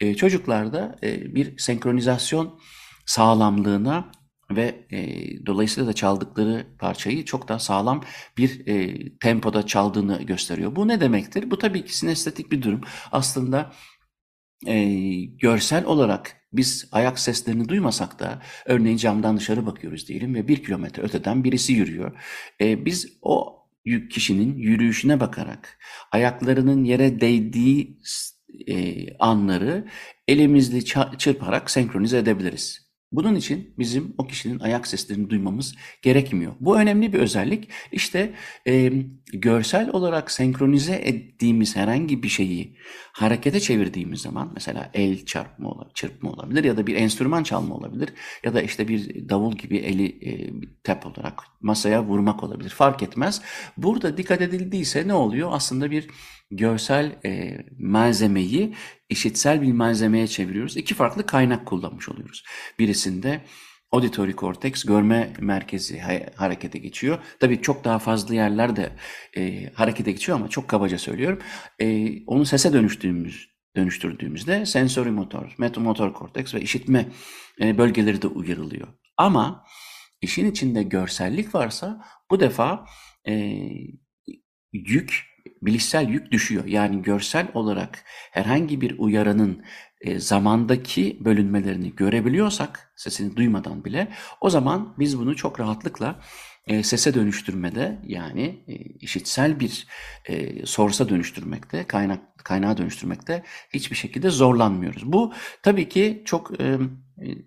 E, 0.00 0.14
çocuklarda 0.14 0.96
e, 1.02 1.34
bir 1.34 1.58
senkronizasyon 1.58 2.60
sağlamlığına 3.06 4.12
ve 4.50 4.86
e, 4.92 5.46
dolayısıyla 5.46 5.88
da 5.88 5.92
çaldıkları 5.92 6.66
parçayı 6.78 7.24
çok 7.24 7.48
daha 7.48 7.58
sağlam 7.58 8.04
bir 8.38 8.66
e, 8.66 8.96
tempoda 9.18 9.66
çaldığını 9.66 10.22
gösteriyor. 10.22 10.76
Bu 10.76 10.88
ne 10.88 11.00
demektir? 11.00 11.50
Bu 11.50 11.58
tabii 11.58 11.84
ki 11.84 11.96
sinestetik 11.96 12.52
bir 12.52 12.62
durum. 12.62 12.80
Aslında 13.12 13.72
e, 14.66 14.84
görsel 15.24 15.84
olarak 15.84 16.43
biz 16.56 16.88
ayak 16.92 17.18
seslerini 17.18 17.68
duymasak 17.68 18.18
da 18.18 18.42
örneğin 18.66 18.96
camdan 18.96 19.36
dışarı 19.36 19.66
bakıyoruz 19.66 20.08
diyelim 20.08 20.34
ve 20.34 20.48
bir 20.48 20.64
kilometre 20.64 21.02
öteden 21.02 21.44
birisi 21.44 21.72
yürüyor. 21.72 22.12
E, 22.60 22.84
biz 22.84 23.18
o 23.22 23.64
kişinin 24.10 24.56
yürüyüşüne 24.56 25.20
bakarak 25.20 25.78
ayaklarının 26.12 26.84
yere 26.84 27.20
değdiği 27.20 27.98
e, 28.66 29.06
anları 29.18 29.88
elimizle 30.28 30.84
çırparak 31.18 31.70
senkronize 31.70 32.18
edebiliriz. 32.18 32.83
Bunun 33.16 33.34
için 33.34 33.74
bizim 33.78 34.14
o 34.18 34.26
kişinin 34.26 34.60
ayak 34.60 34.86
seslerini 34.86 35.30
duymamız 35.30 35.74
gerekmiyor. 36.02 36.52
Bu 36.60 36.78
önemli 36.78 37.12
bir 37.12 37.18
özellik. 37.18 37.68
İşte 37.92 38.34
e, 38.66 38.92
görsel 39.32 39.90
olarak 39.90 40.30
senkronize 40.30 40.94
ettiğimiz 40.94 41.76
herhangi 41.76 42.22
bir 42.22 42.28
şeyi 42.28 42.76
harekete 43.12 43.60
çevirdiğimiz 43.60 44.20
zaman 44.20 44.50
mesela 44.54 44.90
el 44.94 45.24
çarpma 45.24 45.68
olabilir, 45.70 45.94
çırpma 45.94 46.30
olabilir 46.30 46.64
ya 46.64 46.76
da 46.76 46.86
bir 46.86 46.96
enstrüman 46.96 47.42
çalma 47.42 47.74
olabilir 47.74 48.08
ya 48.44 48.54
da 48.54 48.62
işte 48.62 48.88
bir 48.88 49.28
davul 49.28 49.52
gibi 49.52 49.76
eli 49.76 50.06
e, 50.06 50.52
tap 50.82 51.06
olarak 51.06 51.42
masaya 51.60 52.04
vurmak 52.04 52.42
olabilir. 52.42 52.70
Fark 52.70 53.02
etmez. 53.02 53.42
Burada 53.76 54.16
dikkat 54.16 54.40
edildiyse 54.40 55.08
ne 55.08 55.14
oluyor? 55.14 55.48
Aslında 55.52 55.90
bir 55.90 56.08
görsel 56.50 57.18
e, 57.24 57.58
malzemeyi 57.78 58.74
işitsel 59.08 59.62
bir 59.62 59.72
malzemeye 59.72 60.26
çeviriyoruz. 60.26 60.76
İki 60.76 60.94
farklı 60.94 61.26
kaynak 61.26 61.66
kullanmış 61.66 62.08
oluyoruz. 62.08 62.44
Birisinde 62.78 63.44
auditory 63.92 64.36
cortex 64.36 64.84
görme 64.84 65.32
merkezi 65.40 66.00
harekete 66.36 66.78
geçiyor. 66.78 67.18
Tabii 67.40 67.62
çok 67.62 67.84
daha 67.84 67.98
fazla 67.98 68.34
yerler 68.34 68.76
de 68.76 68.96
e, 69.36 69.72
harekete 69.74 70.12
geçiyor 70.12 70.38
ama 70.38 70.48
çok 70.48 70.68
kabaca 70.68 70.98
söylüyorum. 70.98 71.38
E, 71.78 72.18
onu 72.26 72.46
sese 72.46 72.72
dönüştüğümüz 72.72 73.54
dönüştürdüğümüzde 73.76 74.66
sensori 74.66 75.10
motor, 75.10 75.54
metamotor 75.58 76.12
korteks 76.14 76.54
ve 76.54 76.60
işitme 76.60 77.08
e, 77.60 77.78
bölgeleri 77.78 78.22
de 78.22 78.26
uyarılıyor. 78.26 78.88
Ama 79.16 79.64
işin 80.20 80.50
içinde 80.50 80.82
görsellik 80.82 81.54
varsa 81.54 82.04
bu 82.30 82.40
defa 82.40 82.86
e, 83.28 83.58
yük, 84.72 85.33
bilişsel 85.66 86.08
yük 86.08 86.32
düşüyor. 86.32 86.64
Yani 86.64 87.02
görsel 87.02 87.48
olarak 87.54 88.04
herhangi 88.30 88.80
bir 88.80 88.98
uyaranın 88.98 89.64
e, 90.00 90.18
zamandaki 90.18 91.18
bölünmelerini 91.20 91.94
görebiliyorsak 91.94 92.92
sesini 92.96 93.36
duymadan 93.36 93.84
bile 93.84 94.08
o 94.40 94.50
zaman 94.50 94.94
biz 94.98 95.18
bunu 95.18 95.36
çok 95.36 95.60
rahatlıkla 95.60 96.20
e, 96.66 96.82
sese 96.82 97.14
dönüştürmede 97.14 97.98
yani 98.06 98.64
e, 98.68 98.74
işitsel 98.74 99.60
bir 99.60 99.86
e, 100.24 100.66
sorsa 100.66 101.08
dönüştürmekte, 101.08 101.84
kaynak 101.84 102.38
kaynağa 102.44 102.76
dönüştürmekte 102.76 103.42
hiçbir 103.74 103.96
şekilde 103.96 104.30
zorlanmıyoruz. 104.30 105.12
Bu 105.12 105.32
tabii 105.62 105.88
ki 105.88 106.22
çok 106.24 106.60
e, 106.60 106.78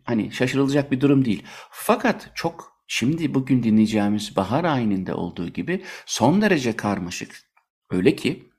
hani 0.04 0.32
şaşırılacak 0.32 0.92
bir 0.92 1.02
durum 1.02 1.26
değil. 1.26 1.44
Fakat 1.72 2.32
çok 2.36 2.78
şimdi 2.88 3.34
bugün 3.34 3.64
dinleyeceğimiz 3.64 4.36
bahar 4.36 4.64
ayininde 4.64 5.14
olduğu 5.14 5.48
gibi 5.48 5.84
son 6.06 6.42
derece 6.42 6.76
karmaşık. 6.76 7.47
Öyle 7.91 8.15
ki 8.15 8.50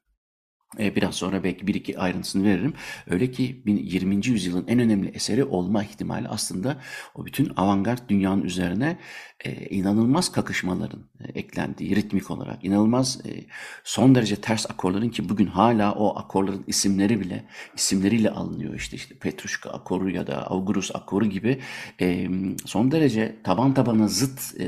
biraz 0.79 1.15
sonra 1.15 1.45
belki 1.45 1.67
bir 1.67 1.75
iki 1.75 1.99
ayrıntısını 1.99 2.45
veririm. 2.45 2.75
Öyle 3.07 3.31
ki 3.31 3.63
20. 3.67 4.27
yüzyılın 4.27 4.65
en 4.69 4.79
önemli 4.79 5.09
eseri 5.09 5.45
olma 5.45 5.85
ihtimali 5.85 6.29
aslında 6.29 6.81
o 7.15 7.27
bütün 7.27 7.53
avantgard 7.57 8.09
dünyanın 8.09 8.43
üzerine 8.43 8.99
e, 9.45 9.67
inanılmaz 9.67 10.33
kakışmaların 10.33 11.01
e, 11.21 11.39
eklendiği 11.39 11.97
ritmik 11.97 12.31
olarak, 12.31 12.65
inanılmaz 12.65 13.21
e, 13.27 13.45
son 13.85 14.15
derece 14.15 14.37
ters 14.37 14.71
akorların 14.71 15.09
ki 15.09 15.29
bugün 15.29 15.47
hala 15.47 15.93
o 15.93 16.19
akorların 16.19 16.65
isimleri 16.67 17.21
bile 17.21 17.45
isimleriyle 17.77 18.31
alınıyor. 18.31 18.75
İşte 18.75 18.97
işte 18.97 19.15
Petruşka 19.15 19.71
akoru 19.71 20.11
ya 20.11 20.27
da 20.27 20.47
Augurus 20.47 20.91
akoru 20.95 21.27
gibi 21.27 21.61
e, 22.01 22.29
son 22.65 22.91
derece 22.91 23.37
taban 23.45 23.75
tabana 23.75 24.09
zıt 24.09 24.61
e, 24.61 24.67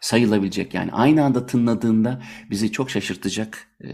sayılabilecek 0.00 0.74
yani 0.74 0.92
aynı 0.92 1.24
anda 1.24 1.46
tınladığında 1.46 2.22
bizi 2.50 2.72
çok 2.72 2.90
şaşırtacak, 2.90 3.68
e, 3.84 3.88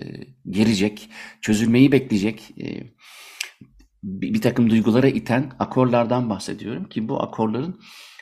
gerecek, 0.50 1.10
çözülmeyi 1.44 1.92
bekleyecek 1.92 2.54
e, 2.60 2.94
bir, 4.02 4.40
takım 4.40 4.70
duygulara 4.70 5.08
iten 5.08 5.52
akorlardan 5.58 6.30
bahsediyorum 6.30 6.88
ki 6.88 7.08
bu 7.08 7.22
akorların 7.22 7.80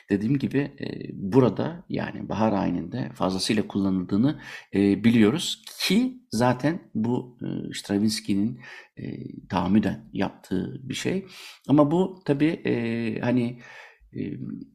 dediğim 0.09 0.37
gibi 0.37 0.57
e, 0.57 0.87
burada 1.13 1.85
yani 1.89 2.29
bahar 2.29 2.53
ayininde 2.53 3.11
fazlasıyla 3.13 3.67
kullanıldığını 3.67 4.41
e, 4.73 5.03
biliyoruz 5.03 5.61
ki 5.79 6.17
zaten 6.31 6.91
bu 6.95 7.39
Stravinsky'nin 7.73 8.59
e, 8.97 9.03
tahammüden 9.49 10.09
yaptığı 10.13 10.89
bir 10.89 10.93
şey. 10.93 11.25
Ama 11.67 11.91
bu 11.91 12.21
tabii 12.25 13.19
hani 13.21 13.59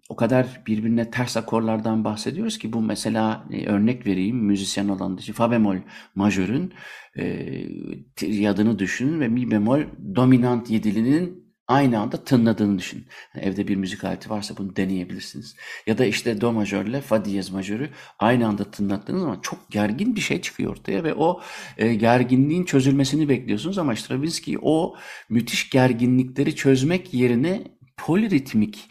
o 0.09 0.17
kadar 0.17 0.63
birbirine 0.67 1.11
ters 1.11 1.37
akorlardan 1.37 2.05
bahsediyoruz 2.05 2.59
ki 2.59 2.73
bu 2.73 2.83
mesela 2.83 3.47
e, 3.51 3.67
örnek 3.67 4.07
vereyim 4.07 4.37
müzisyen 4.37 4.89
olan 4.89 5.19
dışı 5.19 5.33
fa 5.33 5.51
bemol 5.51 5.77
majörün 6.15 6.73
e, 7.19 8.49
adını 8.49 8.79
düşünün 8.79 9.21
ve 9.21 9.29
mi 9.29 9.51
bemol 9.51 9.81
dominant 10.17 10.71
yedilinin 10.71 11.49
aynı 11.69 12.01
anda 12.01 12.25
tınladığını 12.25 12.79
düşün. 12.79 13.07
Yani 13.35 13.45
evde 13.45 13.69
bir 13.69 13.77
müzik 13.77 14.05
aleti 14.05 14.31
varsa 14.31 14.57
bunu 14.57 14.77
deneyebilirsiniz. 14.77 15.57
Ya 15.87 15.99
da 15.99 16.05
işte 16.05 16.41
do 16.41 16.53
majörle 16.53 17.01
fa 17.01 17.25
diyez 17.25 17.51
majörü 17.51 17.91
aynı 18.19 18.47
anda 18.47 18.71
tınlattığınız 18.71 19.21
zaman 19.21 19.41
çok 19.41 19.71
gergin 19.71 20.17
bir 20.17 20.21
şey 20.21 20.41
çıkıyor 20.41 20.73
ortaya 20.73 21.05
ve 21.05 21.15
o 21.15 21.41
e, 21.79 21.95
gerginliğin 21.95 22.65
çözülmesini 22.65 23.29
bekliyorsunuz 23.29 23.79
ama 23.79 23.97
Stravinsky 23.97 24.59
o 24.63 24.95
müthiş 25.29 25.71
gerginlikleri 25.71 26.57
çözmek 26.57 27.15
yerine 27.15 27.63
poliritmik 27.97 28.89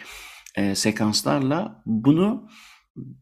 e, 0.58 0.76
sekanslarla 0.76 1.82
bunu 1.86 2.50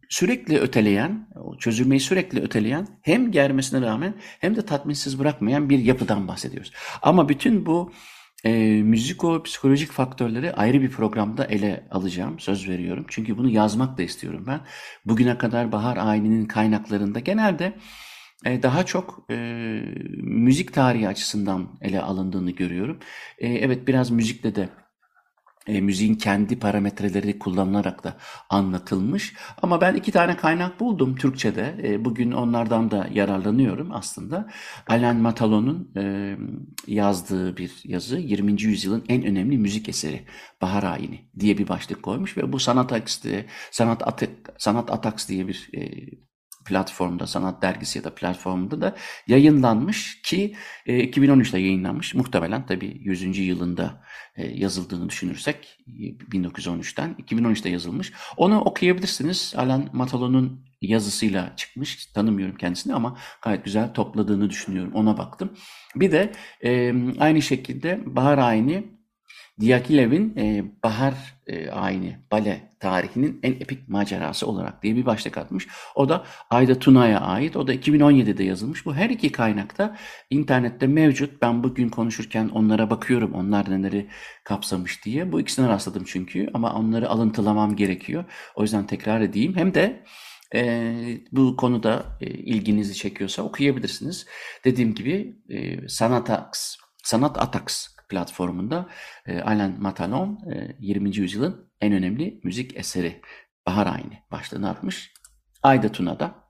sürekli 0.10 0.60
öteleyen, 0.60 1.30
çözülmeyi 1.60 2.00
sürekli 2.00 2.42
öteleyen 2.42 2.88
hem 3.02 3.32
germesine 3.32 3.82
rağmen 3.82 4.14
hem 4.40 4.56
de 4.56 4.66
tatminsiz 4.66 5.20
bırakmayan 5.20 5.70
bir 5.70 5.80
yapıdan 5.80 6.28
bahsediyoruz. 6.28 6.72
Ama 7.02 7.30
bütün 7.30 7.66
bu 7.66 7.92
e, 8.44 8.52
müziko-psikolojik 8.84 9.92
faktörleri 9.92 10.54
ayrı 10.54 10.82
bir 10.82 10.90
programda 10.90 11.46
ele 11.46 11.88
alacağım, 11.92 12.40
söz 12.40 12.70
veriyorum. 12.70 13.06
Çünkü 13.08 13.38
bunu 13.38 13.50
yazmak 13.50 13.98
da 13.98 14.04
istiyorum 14.04 14.44
ben. 14.48 14.62
Bugüne 15.06 15.38
kadar 15.38 15.72
Bahar 15.72 15.98
Ayini'nin 15.98 16.46
kaynaklarında 16.46 17.20
genelde 17.20 17.78
e, 18.46 18.64
daha 18.64 18.86
çok 18.86 19.26
e, 19.32 19.36
müzik 20.22 20.74
tarihi 20.74 21.08
açısından 21.08 21.78
ele 21.82 22.02
alındığını 22.02 22.52
görüyorum. 22.52 23.00
E, 23.38 23.48
evet 23.48 23.88
biraz 23.88 24.12
müzikle 24.12 24.56
de 24.56 24.70
e, 25.68 25.82
müziğin 25.82 26.16
kendi 26.16 26.60
parametreleri 26.60 27.40
kullanılarak 27.40 28.04
da 28.04 28.18
anlatılmış. 28.50 29.34
Ama 29.62 29.82
ben 29.82 29.96
iki 29.96 30.12
tane 30.12 30.38
kaynak 30.38 30.80
buldum 30.80 31.16
Türkçe'de. 31.16 31.76
E, 31.84 32.06
bugün 32.06 32.32
onlardan 32.32 32.92
da 32.92 33.08
yararlanıyorum 33.14 33.92
aslında. 33.92 34.50
Alain 34.88 35.18
Matalon'un 35.18 35.92
e, 35.98 36.36
yazdığı 36.88 37.58
bir 37.58 37.72
yazı 37.84 38.18
20. 38.18 38.62
yüzyılın 38.62 39.04
en 39.10 39.24
önemli 39.24 39.58
müzik 39.58 39.90
eseri 39.90 40.26
Bahar 40.62 40.84
Ayini 40.84 41.30
diye 41.40 41.58
bir 41.58 41.68
başlık 41.68 42.04
koymuş 42.04 42.38
ve 42.38 42.54
bu 42.54 42.60
Sanat 42.60 42.94
Atax 42.94 43.24
Sanat 43.72 44.08
Atax, 44.08 44.30
Sanat 44.58 44.92
Atax 44.92 45.30
diye 45.30 45.48
bir 45.48 45.70
e, 45.78 45.82
platformda, 46.66 47.28
sanat 47.28 47.62
dergisi 47.62 48.00
ya 48.00 48.04
da 48.04 48.16
platformda 48.16 48.82
da 48.82 48.96
yayınlanmış 49.28 50.22
ki 50.22 50.56
e, 50.86 51.10
2013'te 51.10 51.60
yayınlanmış. 51.60 52.16
Muhtemelen 52.16 52.66
tabii 52.66 52.98
100. 53.00 53.38
yılında 53.38 54.04
e, 54.36 54.48
yazıldığını 54.48 55.10
düşünürsek 55.10 55.80
1913'ten 56.32 57.14
2013'te 57.14 57.70
yazılmış. 57.70 58.14
Onu 58.38 58.60
okuyabilirsiniz. 58.60 59.54
Alan 59.58 59.90
Matalon'un 59.94 60.66
yazısıyla 60.82 61.56
çıkmış. 61.56 62.06
Tanımıyorum 62.06 62.56
kendisini 62.58 62.94
ama 62.94 63.18
gayet 63.42 63.66
güzel 63.66 63.94
topladığını 63.94 64.50
düşünüyorum. 64.50 64.92
Ona 64.94 65.18
baktım. 65.18 65.54
Bir 65.96 66.12
de 66.12 66.32
e, 66.64 66.94
aynı 67.20 67.42
şekilde 67.42 68.02
Bahar 68.06 68.38
Ayini 68.38 68.95
Diyagilev'in 69.60 70.34
e, 70.38 70.64
Bahar 70.84 71.14
e, 71.48 71.70
Ayini 71.70 72.18
bale 72.32 72.70
tarihinin 72.80 73.40
en 73.44 73.52
epik 73.52 73.90
macerası 73.90 74.48
olarak 74.48 74.84
diye 74.84 74.96
bir 74.96 75.06
başlık 75.06 75.38
atmış. 75.38 75.68
O 75.96 76.10
da 76.10 76.26
Ayda 76.50 76.80
Tuna'ya 76.80 77.22
ait. 77.22 77.56
O 77.56 77.68
da 77.68 77.74
2017'de 77.74 78.44
yazılmış. 78.44 78.86
Bu 78.86 78.96
her 78.96 79.10
iki 79.10 79.32
kaynakta 79.32 79.98
internette 80.30 80.88
mevcut. 80.88 81.42
Ben 81.42 81.64
bugün 81.64 81.90
konuşurken 81.90 82.50
onlara 82.50 82.90
bakıyorum. 82.90 83.34
Onlar 83.34 83.72
neleri 83.72 84.10
kapsamış 84.44 85.06
diye. 85.06 85.32
Bu 85.32 85.42
ikisine 85.42 85.70
rastladım 85.70 86.04
çünkü 86.08 86.50
ama 86.54 86.74
onları 86.74 87.10
alıntılamam 87.10 87.76
gerekiyor. 87.76 88.24
O 88.56 88.62
yüzden 88.62 88.88
tekrar 88.88 89.22
edeyim. 89.22 89.56
Hem 89.56 89.74
de 89.74 90.04
e, 90.56 90.94
bu 91.32 91.56
konuda 91.56 92.06
e, 92.22 92.26
ilginizi 92.26 92.94
çekiyorsa 92.94 93.44
okuyabilirsiniz. 93.44 94.26
Dediğim 94.66 94.96
gibi 94.96 95.36
e, 95.50 95.88
Sanatax, 95.88 96.76
Sanat 97.04 97.42
Atax 97.42 97.95
platformunda 98.10 98.90
e, 99.26 99.42
Alain 99.42 99.82
Matalon 99.82 100.40
e, 100.54 100.76
20. 100.80 101.18
yüzyılın 101.18 101.72
en 101.82 101.94
önemli 101.94 102.40
müzik 102.44 102.78
eseri 102.78 103.22
Bahar 103.68 103.88
Ayni 103.88 104.24
başlığını 104.32 104.70
atmış. 104.70 105.14
Ayda 105.64 105.92
Tuna'da 105.92 106.46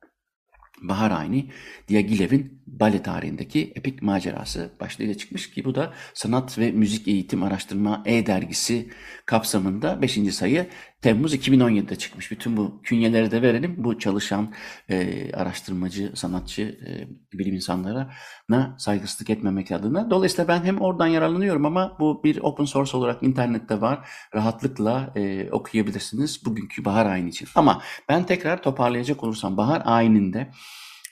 Bahar 0.82 1.12
Ayni 1.12 1.52
Diaghilev'in 1.90 2.64
bale 2.68 3.02
tarihindeki 3.04 3.74
epik 3.76 4.02
macerası 4.02 4.74
başlığıyla 4.80 5.14
çıkmış 5.14 5.50
ki 5.50 5.66
bu 5.66 5.76
da 5.76 5.94
Sanat 6.14 6.60
ve 6.60 6.72
Müzik 6.72 7.08
Eğitim 7.08 7.44
Araştırma 7.44 8.04
E-Dergisi 8.06 8.90
kapsamında 9.26 10.02
5. 10.02 10.36
sayı 10.36 10.68
Temmuz 11.06 11.36
2017'de 11.36 11.96
çıkmış. 11.96 12.32
Bütün 12.32 12.58
bu 12.58 12.82
künyeleri 12.84 13.32
de 13.32 13.42
verelim. 13.42 13.76
Bu 13.78 14.00
çalışan 14.00 14.54
e, 14.90 15.32
araştırmacı, 15.34 16.12
sanatçı, 16.16 16.62
e, 16.62 16.92
bilim 17.38 17.56
insanlarına 17.56 18.76
saygısızlık 18.78 19.30
etmemek 19.30 19.72
adına. 19.72 20.10
Dolayısıyla 20.10 20.48
ben 20.48 20.64
hem 20.64 20.82
oradan 20.82 21.08
yararlanıyorum 21.08 21.66
ama 21.66 21.98
bu 22.00 22.24
bir 22.24 22.38
open 22.38 22.66
source 22.66 22.98
olarak 22.98 23.24
internette 23.24 23.82
var. 23.82 24.10
Rahatlıkla 24.36 25.14
e, 25.16 25.50
okuyabilirsiniz 25.52 26.46
bugünkü 26.46 26.86
bahar 26.86 27.06
ayini 27.06 27.30
için. 27.30 27.48
Ama 27.56 27.82
ben 28.10 28.26
tekrar 28.26 28.64
toparlayacak 28.64 29.24
olursam 29.24 29.58
bahar 29.58 29.82
ayininde 29.86 30.52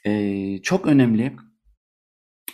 e, 0.06 0.62
çok 0.62 0.88
önemli 0.88 1.36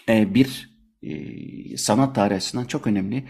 e, 0.10 0.34
bir 0.34 0.68
e, 1.03 1.77
sanat 1.77 2.15
tarihi 2.15 2.38
açısından 2.38 2.65
çok 2.65 2.88
önemli 2.88 3.24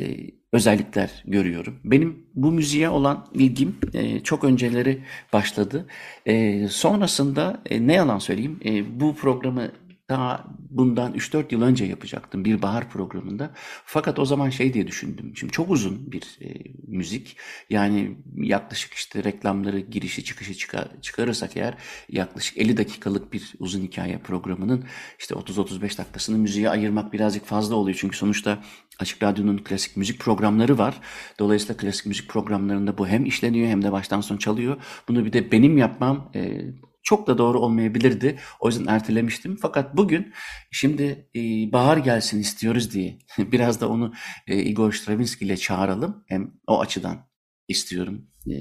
e, 0.00 0.16
özellikler 0.52 1.22
görüyorum. 1.26 1.80
Benim 1.84 2.26
bu 2.34 2.52
müziğe 2.52 2.88
olan 2.88 3.26
ilgim 3.34 3.76
e, 3.94 4.20
çok 4.20 4.44
önceleri 4.44 5.02
başladı. 5.32 5.86
E, 6.26 6.68
sonrasında 6.68 7.62
e, 7.66 7.86
ne 7.86 7.94
yalan 7.94 8.18
söyleyeyim 8.18 8.60
e, 8.64 9.00
bu 9.00 9.14
programı 9.14 9.72
daha 10.08 10.44
bundan 10.70 11.14
3-4 11.14 11.44
yıl 11.50 11.62
önce 11.62 11.84
yapacaktım 11.84 12.44
bir 12.44 12.62
bahar 12.62 12.90
programında. 12.90 13.50
Fakat 13.84 14.18
o 14.18 14.24
zaman 14.24 14.50
şey 14.50 14.74
diye 14.74 14.86
düşündüm. 14.86 15.32
Şimdi 15.36 15.52
çok 15.52 15.70
uzun 15.70 16.12
bir 16.12 16.38
e, 16.42 16.54
müzik. 16.86 17.36
Yani 17.70 18.16
yaklaşık 18.36 18.94
işte 18.94 19.24
reklamları 19.24 19.80
girişi 19.80 20.24
çıkışı 20.24 20.54
çıkar, 20.54 20.88
çıkarırsak 21.02 21.56
eğer 21.56 21.74
yaklaşık 22.08 22.58
50 22.58 22.76
dakikalık 22.76 23.32
bir 23.32 23.54
uzun 23.58 23.82
hikaye 23.82 24.18
programının 24.18 24.84
işte 25.18 25.34
30-35 25.34 25.98
dakikasını 25.98 26.38
müziğe 26.38 26.70
ayırmak 26.70 27.12
birazcık 27.12 27.44
fazla 27.44 27.74
oluyor. 27.74 27.98
Çünkü 28.00 28.16
sonuçta 28.16 28.62
Açık 28.98 29.22
Radyo'nun 29.22 29.58
klasik 29.58 29.96
müzik 29.96 30.20
programları 30.20 30.78
var. 30.78 31.00
Dolayısıyla 31.38 31.76
klasik 31.76 32.06
müzik 32.06 32.30
programlarında 32.30 32.98
bu 32.98 33.08
hem 33.08 33.24
işleniyor 33.24 33.68
hem 33.68 33.82
de 33.82 33.92
baştan 33.92 34.20
sona 34.20 34.38
çalıyor. 34.38 34.76
Bunu 35.08 35.24
bir 35.24 35.32
de 35.32 35.52
benim 35.52 35.78
yapmam 35.78 36.30
e, 36.34 36.60
çok 37.06 37.26
da 37.26 37.38
doğru 37.38 37.60
olmayabilirdi. 37.60 38.38
O 38.60 38.68
yüzden 38.68 38.86
ertelemiştim. 38.86 39.56
Fakat 39.62 39.96
bugün 39.96 40.32
şimdi 40.70 41.28
e, 41.36 41.40
bahar 41.72 41.96
gelsin 41.96 42.40
istiyoruz 42.40 42.92
diye 42.92 43.18
biraz 43.38 43.80
da 43.80 43.88
onu 43.88 44.12
e, 44.46 44.62
Igor 44.62 44.92
Stravinsky 44.92 45.50
ile 45.50 45.56
çağıralım. 45.56 46.24
Hem 46.26 46.52
o 46.66 46.80
açıdan 46.80 47.26
istiyorum. 47.68 48.26
E, 48.50 48.56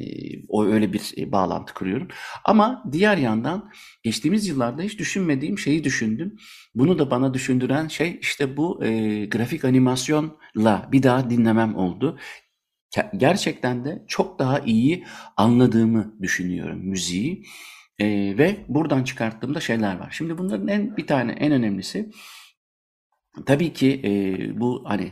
o 0.48 0.66
öyle 0.66 0.94
bir 0.94 1.14
e, 1.18 1.32
bağlantı 1.32 1.74
kuruyorum. 1.74 2.08
Ama 2.44 2.84
diğer 2.92 3.18
yandan 3.18 3.72
geçtiğimiz 4.04 4.48
yıllarda 4.48 4.82
hiç 4.82 5.00
düşünmediğim 5.00 5.60
şeyi 5.60 5.84
düşündüm. 5.84 6.36
Bunu 6.76 7.00
da 7.00 7.12
bana 7.12 7.34
düşündüren 7.34 7.88
şey 7.88 8.20
işte 8.22 8.58
bu 8.58 8.86
e, 8.86 9.26
grafik 9.26 9.66
animasyonla 9.66 10.90
bir 10.92 11.04
daha 11.04 11.30
dinlemem 11.30 11.76
oldu 11.76 12.20
gerçekten 13.18 13.86
de 13.86 14.04
çok 14.08 14.40
daha 14.40 14.60
iyi 14.60 15.06
anladığımı 15.38 16.16
düşünüyorum 16.22 16.80
müziği. 16.80 17.44
E, 18.00 18.06
ve 18.38 18.58
buradan 18.68 19.04
çıkarttığımda 19.04 19.60
şeyler 19.60 20.00
var. 20.00 20.10
Şimdi 20.12 20.38
bunların 20.38 20.68
en 20.68 20.98
bir 20.98 21.08
tane 21.08 21.32
en 21.32 21.52
önemlisi 21.52 22.10
tabii 23.46 23.74
ki 23.74 24.02
e, 24.04 24.10
bu 24.60 24.84
hani 24.86 25.12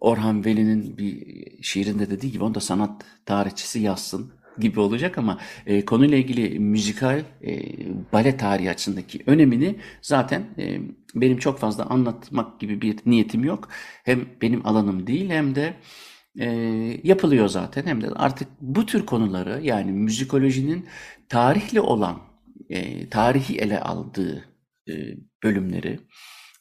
Orhan 0.00 0.44
Veli'nin 0.44 0.98
bir 0.98 1.22
şiirinde 1.62 2.10
dediği 2.10 2.32
gibi 2.32 2.44
onu 2.44 2.54
da 2.54 2.60
sanat 2.60 3.04
tarihçisi 3.26 3.80
yazsın 3.80 4.32
gibi 4.58 4.80
olacak 4.80 5.18
ama 5.18 5.38
e, 5.66 5.84
konuyla 5.84 6.18
ilgili 6.18 6.58
müzikal 6.58 7.22
e, 7.44 7.62
bale 8.12 8.36
tarihi 8.36 8.70
açısındaki 8.70 9.22
önemini 9.26 9.76
zaten 10.02 10.42
e, 10.58 10.80
benim 11.14 11.38
çok 11.38 11.58
fazla 11.58 11.86
anlatmak 11.86 12.60
gibi 12.60 12.80
bir 12.80 12.96
niyetim 13.06 13.44
yok. 13.44 13.68
Hem 14.04 14.26
benim 14.42 14.66
alanım 14.66 15.06
değil 15.06 15.30
hem 15.30 15.54
de 15.54 15.74
e, 16.40 16.46
yapılıyor 17.04 17.48
zaten 17.48 17.86
hem 17.86 18.00
de 18.00 18.08
artık 18.08 18.48
bu 18.60 18.86
tür 18.86 19.06
konuları 19.06 19.60
yani 19.62 19.92
müzikolojinin 19.92 20.86
tarihli 21.28 21.80
olan 21.80 22.18
e, 22.70 23.08
tarihi 23.08 23.58
ele 23.58 23.80
aldığı 23.80 24.44
e, 24.88 24.92
bölümleri 25.42 26.00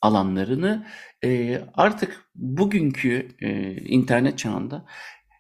alanlarını 0.02 0.88
e, 1.24 1.62
artık 1.74 2.26
bugünkü 2.36 3.28
e, 3.42 3.76
internet 3.76 4.38
çağında 4.38 4.86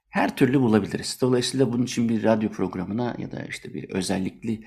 her 0.09 0.35
türlü 0.35 0.61
bulabiliriz. 0.61 1.17
Dolayısıyla 1.21 1.73
bunun 1.73 1.83
için 1.83 2.09
bir 2.09 2.23
radyo 2.23 2.49
programına 2.49 3.15
ya 3.17 3.31
da 3.31 3.45
işte 3.49 3.73
bir 3.73 3.89
özellikli 3.89 4.63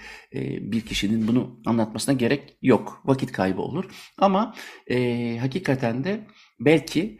bir 0.73 0.81
kişinin 0.81 1.29
bunu 1.29 1.61
anlatmasına 1.67 2.15
gerek 2.15 2.59
yok. 2.63 3.03
Vakit 3.05 3.33
kaybı 3.33 3.63
olur. 3.63 3.85
Ama 4.19 4.55
e, 4.87 5.39
hakikaten 5.39 6.05
de 6.05 6.21
belki 6.61 7.19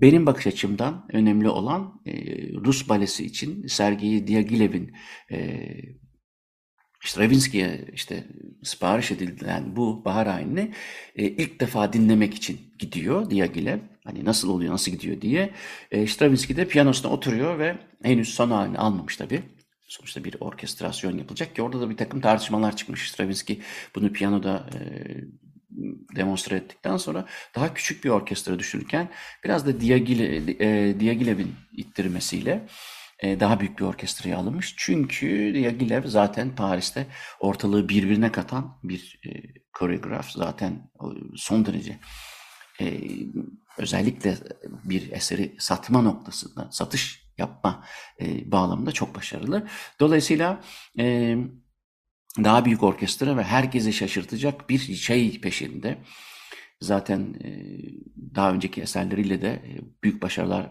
benim 0.00 0.26
bakış 0.26 0.46
açımdan 0.46 1.06
önemli 1.12 1.48
olan 1.48 2.02
e, 2.06 2.12
Rus 2.52 2.88
balesi 2.88 3.26
için 3.26 3.66
Sergei 3.66 4.26
Diaghilev'in 4.26 4.92
e, 5.32 5.68
Stravinsky'ye 7.04 7.88
işte 7.92 8.24
sipariş 8.62 9.10
edilen 9.10 9.76
bu 9.76 10.04
bahar 10.04 10.26
ayini 10.26 10.72
e, 11.16 11.24
ilk 11.24 11.60
defa 11.60 11.92
dinlemek 11.92 12.34
için 12.34 12.60
gidiyor 12.78 13.30
Diaghilev. 13.30 13.78
Hani 14.04 14.24
nasıl 14.24 14.48
oluyor, 14.48 14.72
nasıl 14.72 14.92
gidiyor 14.92 15.20
diye. 15.20 15.54
E, 15.90 16.06
Stravinsky 16.06 16.56
de 16.56 16.68
piyanosuna 16.68 17.12
oturuyor 17.12 17.58
ve 17.58 17.78
henüz 18.02 18.28
son 18.28 18.50
halini 18.50 18.78
almamış 18.78 19.16
tabii. 19.16 19.42
Sonuçta 19.88 20.24
bir 20.24 20.36
orkestrasyon 20.40 21.18
yapılacak 21.18 21.54
ki 21.56 21.62
orada 21.62 21.80
da 21.80 21.90
bir 21.90 21.96
takım 21.96 22.20
tartışmalar 22.20 22.76
çıkmış. 22.76 23.10
Stravinsky 23.10 23.60
bunu 23.94 24.12
piyanoda 24.12 24.70
e, 24.74 24.80
demonstre 26.16 26.56
ettikten 26.56 26.96
sonra 26.96 27.26
daha 27.54 27.74
küçük 27.74 28.04
bir 28.04 28.10
orkestra 28.10 28.58
düşünürken 28.58 29.08
biraz 29.44 29.66
da 29.66 29.80
Diaghilev, 29.80 30.48
e, 30.48 31.00
Diaghilev'in 31.00 31.54
ittirmesiyle 31.72 32.66
e, 33.20 33.40
daha 33.40 33.60
büyük 33.60 33.78
bir 33.78 33.84
orkestraya 33.84 34.38
alınmış. 34.38 34.74
Çünkü 34.76 35.54
Diaghilev 35.54 36.06
zaten 36.06 36.54
Paris'te 36.54 37.06
ortalığı 37.40 37.88
birbirine 37.88 38.32
katan 38.32 38.78
bir 38.82 39.20
e, 39.26 39.30
koreograf. 39.72 40.30
Zaten 40.30 40.90
son 41.36 41.66
derece 41.66 41.98
özellikle 43.78 44.36
bir 44.84 45.12
eseri 45.12 45.56
satma 45.58 46.02
noktasında, 46.02 46.68
satış 46.70 47.30
yapma 47.38 47.84
bağlamında 48.44 48.92
çok 48.92 49.14
başarılı. 49.14 49.66
Dolayısıyla 50.00 50.60
e, 50.98 51.36
daha 52.38 52.64
büyük 52.64 52.82
orkestra 52.82 53.36
ve 53.36 53.42
herkesi 53.42 53.92
şaşırtacak 53.92 54.70
bir 54.70 54.78
şey 54.78 55.40
peşinde. 55.40 55.98
Zaten 56.80 57.20
e, 57.44 57.50
daha 58.34 58.52
önceki 58.52 58.82
eserleriyle 58.82 59.42
de 59.42 59.48
e, 59.48 59.70
büyük 60.02 60.22
başarılar 60.22 60.70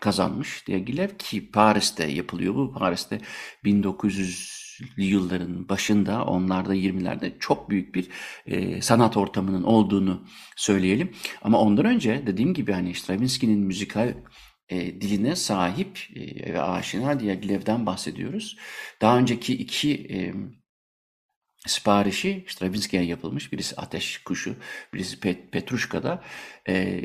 kazanmış 0.00 0.68
Diaghilev 0.68 1.08
ki 1.18 1.50
Paris'te 1.50 2.06
yapılıyor 2.06 2.54
bu. 2.54 2.72
Paris'te 2.72 3.20
1900'lü 3.64 5.02
yılların 5.02 5.68
başında 5.68 6.24
onlarda 6.24 6.74
20'lerde 6.74 7.38
çok 7.38 7.70
büyük 7.70 7.94
bir 7.94 8.08
e, 8.46 8.82
sanat 8.82 9.16
ortamının 9.16 9.62
olduğunu 9.62 10.26
söyleyelim. 10.56 11.10
Ama 11.42 11.60
ondan 11.60 11.84
önce 11.84 12.22
dediğim 12.26 12.54
gibi 12.54 12.72
hani 12.72 12.94
Stravinsky'nin 12.94 13.58
müzikal 13.58 14.14
diline 14.70 15.36
sahip 15.36 15.98
ve 16.46 16.62
aşina 16.62 17.20
Diaghilev'den 17.20 17.86
bahsediyoruz. 17.86 18.56
Daha 19.00 19.18
önceki 19.18 19.54
iki 19.54 20.08
siparişi 21.66 22.44
Stravinsky'ye 22.48 23.04
yapılmış. 23.04 23.52
Birisi 23.52 23.76
Ateş 23.76 24.18
Kuşu, 24.18 24.56
birisi 24.94 25.20
Pet, 25.20 25.52
Petruşka'da 25.52 26.22
e, 26.68 27.00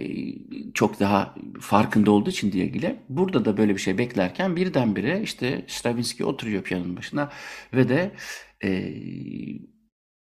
çok 0.74 1.00
daha 1.00 1.36
farkında 1.62 2.12
olduğu 2.12 2.30
için 2.30 2.52
ilgili. 2.52 3.00
Burada 3.10 3.46
da 3.46 3.58
böyle 3.58 3.76
bir 3.76 3.82
şey 3.82 3.98
beklerken 3.98 4.56
birdenbire 4.56 5.22
işte 5.22 5.66
Stravinsky 5.68 6.30
oturuyor 6.30 6.64
piyanonun 6.64 6.98
başına 6.98 7.32
ve 7.74 7.90
de 7.90 8.12
e, 8.64 8.94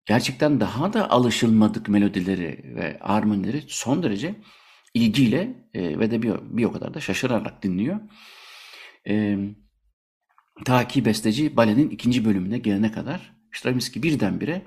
gerçekten 0.05 0.59
daha 0.59 0.93
da 0.93 1.11
alışılmadık 1.11 1.89
melodileri 1.89 2.75
ve 2.75 2.99
armonileri 2.99 3.63
son 3.67 4.03
derece 4.03 4.35
ilgiyle 4.93 5.67
e, 5.73 5.99
ve 5.99 6.11
de 6.11 6.21
bir, 6.21 6.33
bir 6.41 6.63
o 6.63 6.71
kadar 6.71 6.93
da 6.93 6.99
şaşırarak 6.99 7.63
dinliyor. 7.63 7.99
E, 9.07 9.37
ta 10.65 10.87
ki 10.87 11.05
besteci 11.05 11.57
balenin 11.57 11.89
ikinci 11.89 12.25
bölümüne 12.25 12.57
gelene 12.57 12.91
kadar 12.91 13.34
Stravinsky 13.55 14.03
birdenbire 14.03 14.61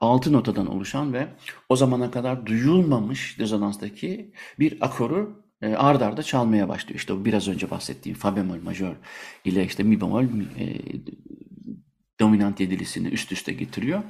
altı 0.00 0.32
notadan 0.32 0.66
oluşan 0.66 1.12
ve 1.12 1.28
o 1.68 1.76
zamana 1.76 2.10
kadar 2.10 2.46
duyulmamış 2.46 3.38
rezonanstaki 3.38 4.32
bir 4.58 4.78
akoru 4.80 5.44
e, 5.62 5.74
ard 5.74 6.00
arda 6.00 6.22
çalmaya 6.22 6.68
başlıyor. 6.68 6.98
İşte 6.98 7.12
o 7.12 7.24
biraz 7.24 7.48
önce 7.48 7.70
bahsettiğim 7.70 8.18
fa 8.18 8.36
bemol 8.36 8.62
majör 8.62 8.94
ile 9.44 9.64
işte 9.64 9.82
mi 9.82 10.00
bemol 10.00 10.24
e, 10.24 10.76
dominant 12.20 12.60
yedilisini 12.60 13.08
üst 13.08 13.32
üste 13.32 13.52
getiriyor 13.52 14.02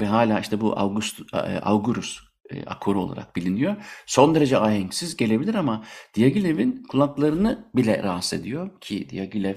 ve 0.00 0.06
hala 0.06 0.40
işte 0.40 0.60
bu 0.60 0.78
August, 0.78 1.20
e, 1.34 1.36
Augurus 1.60 2.18
e, 2.50 2.64
akoru 2.64 3.02
olarak 3.02 3.36
biliniyor. 3.36 3.76
Son 4.06 4.34
derece 4.34 4.58
ahenksiz 4.58 5.16
gelebilir 5.16 5.54
ama 5.54 5.84
Diaghilev'in 6.16 6.82
kulaklarını 6.88 7.70
bile 7.74 8.02
rahatsız 8.02 8.40
ediyor 8.40 8.80
ki 8.80 9.10
Diaghilev 9.10 9.56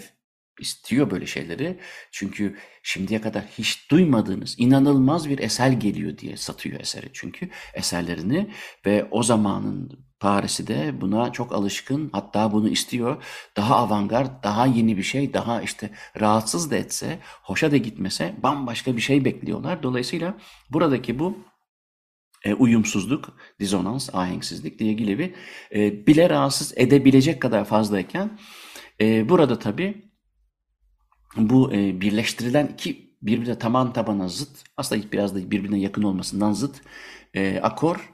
istiyor 0.60 1.12
böyle 1.12 1.26
şeyleri. 1.26 1.80
Çünkü 2.12 2.58
şimdiye 2.84 3.22
kadar 3.22 3.44
hiç 3.58 3.92
duymadığınız 3.92 4.56
inanılmaz 4.58 5.30
bir 5.30 5.40
eser 5.40 5.72
geliyor 5.72 6.18
diye 6.18 6.38
satıyor 6.38 6.80
eseri. 6.80 7.10
Çünkü 7.14 7.50
eserlerini 7.74 8.50
ve 8.86 9.08
o 9.12 9.24
zamanın 9.24 10.08
Paris'i 10.20 10.68
de 10.68 11.02
buna 11.02 11.32
çok 11.32 11.52
alışkın 11.54 12.10
hatta 12.14 12.52
bunu 12.52 12.70
istiyor. 12.70 13.24
Daha 13.58 13.76
avantgard, 13.76 14.44
daha 14.44 14.66
yeni 14.66 14.98
bir 14.98 15.04
şey, 15.04 15.34
daha 15.34 15.62
işte 15.62 15.90
rahatsız 16.20 16.72
da 16.72 16.76
etse, 16.76 17.20
hoşa 17.44 17.72
da 17.72 17.78
gitmese 17.78 18.36
bambaşka 18.44 18.96
bir 18.96 19.02
şey 19.02 19.26
bekliyorlar. 19.26 19.84
Dolayısıyla 19.84 20.38
buradaki 20.70 21.20
bu 21.20 21.38
e, 22.46 22.54
uyumsuzluk, 22.54 23.38
dizonans, 23.60 24.16
ahenksizlik 24.16 24.80
diye 24.80 24.92
ilgili 24.92 25.20
bir 25.20 25.34
e, 25.76 26.08
bile 26.08 26.30
rahatsız 26.30 26.74
edebilecek 26.76 27.42
kadar 27.42 27.66
fazlayken 27.66 28.40
e, 29.02 29.30
burada 29.30 29.60
tabii 29.60 30.07
bu 31.36 31.74
e, 31.74 32.02
birleştirilen 32.02 32.68
iki 32.68 33.08
birbirine 33.22 33.60
taban 33.60 33.94
tabana 33.94 34.28
zıt 34.28 34.64
aslında 34.78 35.12
biraz 35.12 35.36
da 35.36 35.52
birbirine 35.52 35.80
yakın 35.80 36.04
olmasından 36.04 36.54
zıt 36.54 36.82
e, 37.34 37.60
akor 37.60 38.14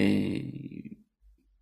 e, 0.00 0.36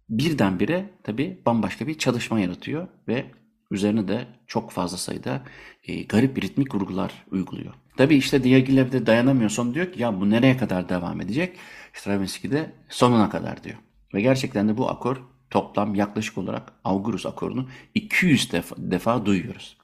birdenbire 0.08 0.90
tabi 1.02 1.38
bambaşka 1.46 1.86
bir 1.86 1.98
çalışma 1.98 2.40
yaratıyor 2.40 2.88
ve 3.08 3.26
üzerine 3.70 4.08
de 4.08 4.26
çok 4.46 4.70
fazla 4.70 4.96
sayıda 4.96 5.42
e, 5.84 6.02
garip 6.02 6.42
ritmik 6.42 6.74
vurgular 6.74 7.24
uyguluyor. 7.30 7.74
Tabi 7.96 8.16
işte 8.16 8.44
Diaghilev 8.44 8.92
de 8.92 9.06
dayanamıyor 9.06 9.50
son 9.50 9.74
diyor 9.74 9.92
ki 9.92 10.02
ya 10.02 10.20
bu 10.20 10.30
nereye 10.30 10.56
kadar 10.56 10.88
devam 10.88 11.20
edecek? 11.20 11.56
Stravinsky'de 11.92 12.72
sonuna 12.88 13.30
kadar 13.30 13.64
diyor. 13.64 13.76
Ve 14.14 14.20
gerçekten 14.20 14.68
de 14.68 14.76
bu 14.76 14.90
akor 14.90 15.22
toplam 15.50 15.94
yaklaşık 15.94 16.38
olarak 16.38 16.72
Augurus 16.84 17.26
akorunu 17.26 17.68
200 17.94 18.52
defa, 18.52 18.76
defa 18.78 19.26
duyuyoruz. 19.26 19.77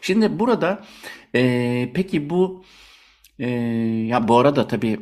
Şimdi 0.00 0.38
burada 0.38 0.84
e, 1.34 1.90
peki 1.94 2.30
bu 2.30 2.64
e, 3.38 3.48
ya 4.08 4.28
bu 4.28 4.38
arada 4.38 4.68
tabii 4.68 5.00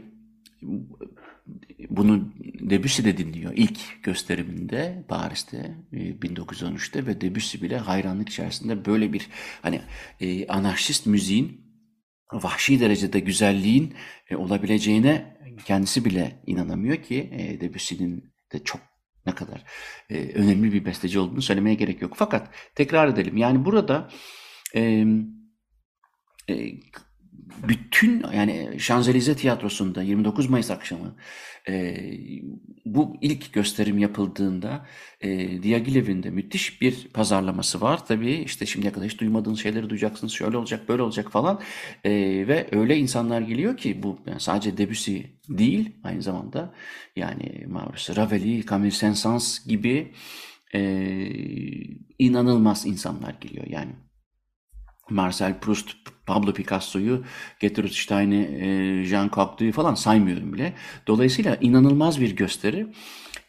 bunu 1.90 2.32
Debussy 2.60 3.04
de 3.04 3.16
dinliyor 3.16 3.52
ilk 3.56 4.02
gösteriminde 4.02 5.04
Paris'te 5.08 5.76
1913'te 5.92 6.98
e, 6.98 7.06
ve 7.06 7.20
Debussy 7.20 7.62
bile 7.62 7.78
hayranlık 7.78 8.28
içerisinde 8.28 8.84
böyle 8.84 9.12
bir 9.12 9.28
hani 9.62 9.80
e, 10.20 10.46
anarşist 10.46 11.06
müziğin 11.06 11.70
vahşi 12.32 12.80
derecede 12.80 13.20
güzelliğin 13.20 13.94
e, 14.30 14.36
olabileceğine 14.36 15.36
kendisi 15.64 16.04
bile 16.04 16.42
inanamıyor 16.46 16.96
ki 16.96 17.30
e, 17.32 17.60
Debussy'nin 17.60 18.32
de 18.52 18.64
çok 18.64 18.80
ne 19.26 19.34
kadar 19.34 19.64
e, 20.10 20.32
önemli 20.34 20.72
bir 20.72 20.84
besteci 20.84 21.18
olduğunu 21.18 21.42
söylemeye 21.42 21.74
gerek 21.74 22.02
yok. 22.02 22.12
Fakat 22.16 22.54
tekrar 22.74 23.08
edelim 23.08 23.36
yani 23.36 23.64
burada 23.64 24.10
e, 24.74 25.04
bütün 27.68 28.24
yani 28.34 28.80
Şanzelize 28.80 29.36
Tiyatrosu'nda 29.36 30.02
29 30.02 30.50
Mayıs 30.50 30.70
akşamı 30.70 31.16
e, 31.68 31.96
bu 32.84 33.16
ilk 33.20 33.52
gösterim 33.52 33.98
yapıldığında 33.98 34.86
e, 35.20 35.62
Diaghilev'in 35.62 36.22
de 36.22 36.30
müthiş 36.30 36.82
bir 36.82 37.08
pazarlaması 37.14 37.80
var. 37.80 38.06
Tabii 38.06 38.32
işte 38.32 38.66
şimdiye 38.66 38.92
kadar 38.92 39.08
hiç 39.08 39.20
duymadığınız 39.20 39.60
şeyleri 39.60 39.90
duyacaksınız. 39.90 40.32
Şöyle 40.32 40.56
olacak, 40.56 40.88
böyle 40.88 41.02
olacak 41.02 41.32
falan. 41.32 41.60
E, 42.04 42.10
ve 42.48 42.68
öyle 42.72 42.96
insanlar 42.96 43.40
geliyor 43.40 43.76
ki 43.76 44.02
bu 44.02 44.18
yani 44.26 44.40
sadece 44.40 44.76
Debussy 44.78 45.18
değil 45.48 45.96
aynı 46.04 46.22
zamanda 46.22 46.74
yani 47.16 47.64
Maurice 47.68 48.16
Ravel'i, 48.16 48.66
Camille 48.66 48.90
Saint-Saëns 48.90 49.68
gibi 49.68 50.12
e, 50.74 50.80
inanılmaz 52.18 52.86
insanlar 52.86 53.34
geliyor 53.40 53.66
yani. 53.66 53.92
Marcel 55.10 55.58
Proust, 55.60 55.88
Pablo 56.26 56.52
Picasso'yu, 56.52 57.24
Gertrude 57.60 57.88
Stein'i, 57.88 58.42
e, 58.60 59.04
Jean 59.04 59.28
Cocteau'yu 59.28 59.72
falan 59.72 59.94
saymıyorum 59.94 60.52
bile. 60.52 60.72
Dolayısıyla 61.06 61.56
inanılmaz 61.60 62.20
bir 62.20 62.36
gösteri. 62.36 62.86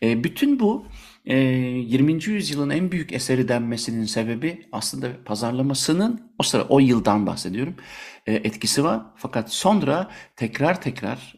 E, 0.04 0.24
bütün 0.24 0.60
bu 0.60 0.86
20. 1.26 2.12
E, 2.12 2.32
yüzyılın 2.32 2.69
en 2.69 2.91
büyük 2.91 3.13
eseri 3.13 3.47
denmesinin 3.47 4.06
sebebi 4.06 4.67
aslında 4.71 5.24
pazarlamasının 5.26 6.32
o 6.39 6.43
sıra 6.43 6.63
o 6.63 6.80
yıldan 6.80 7.28
bahsediyorum 7.28 7.76
etkisi 8.28 8.84
var. 8.84 9.02
Fakat 9.15 9.54
sonra 9.54 10.12
tekrar 10.36 10.82
tekrar 10.82 11.36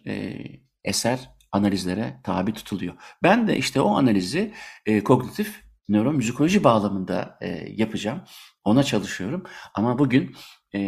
eser 0.83 1.29
analizlere 1.51 2.19
tabi 2.23 2.53
tutuluyor. 2.53 2.93
Ben 3.23 3.47
de 3.47 3.57
işte 3.57 3.81
o 3.81 3.95
analizi 3.95 4.53
kognitif 5.03 5.63
nöromüzikoloji 5.89 6.63
bağlamında 6.63 7.39
yapacağım. 7.67 8.21
Ona 8.63 8.83
çalışıyorum. 8.83 9.43
Ama 9.73 9.99
bugün 9.99 10.35
e, 10.73 10.79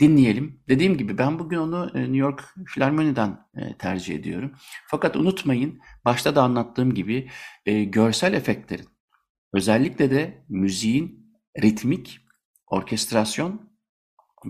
dinleyelim. 0.00 0.62
Dediğim 0.68 0.96
gibi 0.96 1.18
ben 1.18 1.38
bugün 1.38 1.56
onu 1.56 1.90
e, 1.94 2.00
New 2.00 2.16
York 2.16 2.54
Filarmoni'den 2.66 3.38
e, 3.56 3.76
tercih 3.78 4.14
ediyorum. 4.14 4.52
Fakat 4.86 5.16
unutmayın 5.16 5.80
başta 6.04 6.36
da 6.36 6.42
anlattığım 6.42 6.94
gibi 6.94 7.30
e, 7.66 7.84
görsel 7.84 8.32
efektlerin 8.32 8.86
özellikle 9.52 10.10
de 10.10 10.44
müziğin 10.48 11.34
ritmik, 11.62 12.20
orkestrasyon 12.66 13.70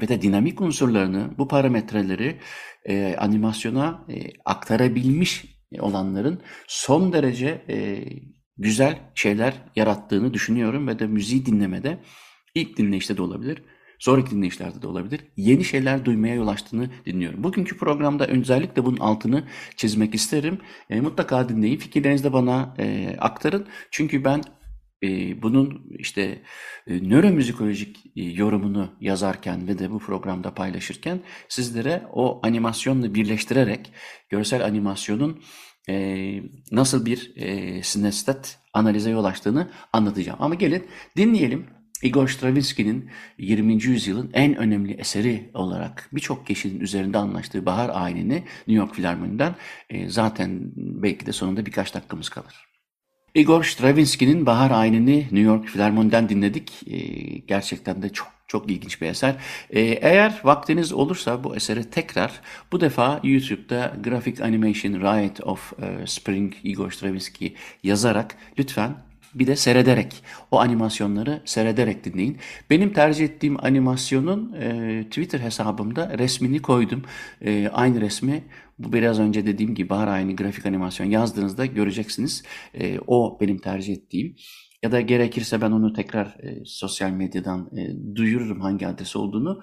ve 0.02 0.08
de 0.08 0.22
dinamik 0.22 0.60
unsurlarını, 0.60 1.38
bu 1.38 1.48
parametreleri 1.48 2.40
e, 2.84 3.16
animasyona 3.16 4.06
e, 4.08 4.14
aktarabilmiş 4.44 5.44
olanların 5.78 6.42
son 6.68 7.12
derece 7.12 7.64
e, 7.68 8.04
güzel 8.60 8.98
şeyler 9.14 9.54
yarattığını 9.76 10.34
düşünüyorum 10.34 10.88
ve 10.88 10.98
de 10.98 11.06
müziği 11.06 11.46
dinlemede 11.46 11.98
İlk 12.54 12.76
dinleyişte 12.76 13.16
de 13.16 13.22
olabilir, 13.22 13.62
sonraki 13.98 14.30
dinleyişlerde 14.30 14.82
de 14.82 14.86
olabilir. 14.86 15.20
Yeni 15.36 15.64
şeyler 15.64 16.04
duymaya 16.04 16.34
yol 16.34 16.48
açtığını 16.48 16.90
dinliyorum. 17.06 17.44
Bugünkü 17.44 17.76
programda 17.76 18.26
özellikle 18.26 18.84
bunun 18.84 18.96
altını 18.96 19.44
çizmek 19.76 20.14
isterim. 20.14 20.58
E, 20.90 21.00
mutlaka 21.00 21.48
dinleyin, 21.48 21.76
fikirlerinizi 21.76 22.24
de 22.24 22.32
bana 22.32 22.74
e, 22.78 23.16
aktarın. 23.18 23.66
Çünkü 23.90 24.24
ben 24.24 24.42
e, 25.02 25.42
bunun 25.42 25.86
işte 25.98 26.42
e, 26.86 27.08
nöromüzikolojik 27.08 28.06
e, 28.16 28.22
yorumunu 28.22 28.90
yazarken 29.00 29.68
ve 29.68 29.78
de 29.78 29.90
bu 29.90 29.98
programda 29.98 30.54
paylaşırken 30.54 31.20
sizlere 31.48 32.02
o 32.12 32.40
animasyonla 32.42 33.14
birleştirerek 33.14 33.92
görsel 34.28 34.64
animasyonun 34.64 35.42
e, 35.88 36.42
nasıl 36.72 37.06
bir 37.06 37.32
e, 37.36 37.82
sinestet 37.82 38.58
analize 38.72 39.10
yol 39.10 39.24
açtığını 39.24 39.70
anlatacağım. 39.92 40.38
Ama 40.42 40.54
gelin 40.54 40.86
dinleyelim. 41.16 41.66
Igor 42.02 42.28
Stravinsky'nin 42.28 43.10
20. 43.38 43.72
yüzyılın 43.84 44.30
en 44.32 44.56
önemli 44.56 44.92
eseri 44.92 45.50
olarak 45.54 46.08
birçok 46.12 46.46
kişinin 46.46 46.80
üzerinde 46.80 47.18
anlaştığı 47.18 47.66
Bahar 47.66 47.90
Ayini'ni 47.94 48.34
New 48.34 48.72
York 48.72 48.94
Filarmoni'den 48.94 49.54
e, 49.90 50.08
zaten 50.08 50.72
belki 50.76 51.26
de 51.26 51.32
sonunda 51.32 51.66
birkaç 51.66 51.94
dakikamız 51.94 52.28
kalır. 52.28 52.69
Igor 53.34 53.64
Stravinsky'nin 53.64 54.46
Bahar 54.46 54.70
Ayini'ni 54.70 55.18
New 55.18 55.40
York 55.40 55.68
Filarmoni'den 55.68 56.28
dinledik. 56.28 56.72
E, 56.86 56.98
gerçekten 57.38 58.02
de 58.02 58.08
çok 58.08 58.28
çok 58.50 58.70
ilginç 58.70 59.02
bir 59.02 59.06
eser. 59.06 59.34
Ee, 59.70 59.80
eğer 59.80 60.40
vaktiniz 60.44 60.92
olursa 60.92 61.44
bu 61.44 61.56
eseri 61.56 61.90
tekrar 61.90 62.40
bu 62.72 62.80
defa 62.80 63.20
YouTube'da 63.22 63.96
Graphic 64.04 64.44
Animation 64.44 64.92
Riot 64.92 65.40
of 65.40 65.72
uh, 65.72 66.06
Spring 66.06 66.54
Igor 66.64 66.90
Stravinsky 66.90 67.54
yazarak 67.82 68.36
lütfen 68.58 68.94
bir 69.34 69.46
de 69.46 69.56
seyrederek, 69.56 70.22
o 70.50 70.60
animasyonları 70.60 71.42
seyrederek 71.44 72.04
dinleyin. 72.04 72.38
Benim 72.70 72.92
tercih 72.92 73.24
ettiğim 73.24 73.64
animasyonun 73.64 74.52
e, 74.52 75.02
Twitter 75.04 75.40
hesabımda 75.40 76.18
resmini 76.18 76.62
koydum. 76.62 77.02
E, 77.40 77.68
aynı 77.68 78.00
resmi 78.00 78.44
bu 78.78 78.92
biraz 78.92 79.20
önce 79.20 79.46
dediğim 79.46 79.74
gibi 79.74 79.88
bahar 79.88 80.08
aynı 80.08 80.36
grafik 80.36 80.66
animasyon 80.66 81.06
yazdığınızda 81.06 81.66
göreceksiniz. 81.66 82.44
E, 82.74 82.98
o 83.06 83.38
benim 83.40 83.58
tercih 83.58 83.94
ettiğim. 83.94 84.36
Ya 84.82 84.92
da 84.92 85.00
gerekirse 85.00 85.60
ben 85.60 85.70
onu 85.70 85.92
tekrar 85.92 86.26
e, 86.26 86.64
sosyal 86.64 87.10
medyadan 87.10 87.70
e, 87.76 88.14
duyururum 88.16 88.60
hangi 88.60 88.86
adresi 88.86 89.18
olduğunu. 89.18 89.62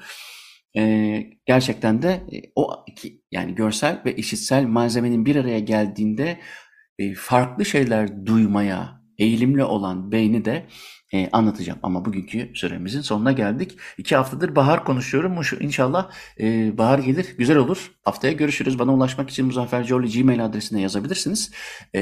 E, 0.77 1.23
gerçekten 1.45 2.01
de 2.01 2.09
e, 2.09 2.51
o 2.55 2.83
iki 2.87 3.21
yani 3.31 3.55
görsel 3.55 4.01
ve 4.05 4.15
işitsel 4.15 4.65
malzemenin 4.65 5.25
bir 5.25 5.35
araya 5.35 5.59
geldiğinde 5.59 6.39
e, 6.99 7.13
farklı 7.13 7.65
şeyler 7.65 8.25
duymaya, 8.25 9.01
eğilimli 9.17 9.63
olan 9.63 10.11
beyni 10.11 10.45
de 10.45 10.67
e, 11.13 11.29
anlatacağım. 11.31 11.79
Ama 11.83 12.05
bugünkü 12.05 12.51
süremizin 12.53 13.01
sonuna 13.01 13.31
geldik. 13.31 13.77
İki 13.97 14.15
haftadır 14.15 14.55
bahar 14.55 14.83
konuşuyorum. 14.83 15.41
İnşallah 15.59 16.11
e, 16.39 16.77
bahar 16.77 16.99
gelir, 16.99 17.35
güzel 17.37 17.57
olur. 17.57 17.91
Haftaya 18.03 18.33
görüşürüz. 18.33 18.79
Bana 18.79 18.93
ulaşmak 18.93 19.29
için 19.29 19.45
Muzaffer 19.45 19.81
Gmail 19.83 20.45
adresine 20.45 20.81
yazabilirsiniz. 20.81 21.51
E, 21.95 22.01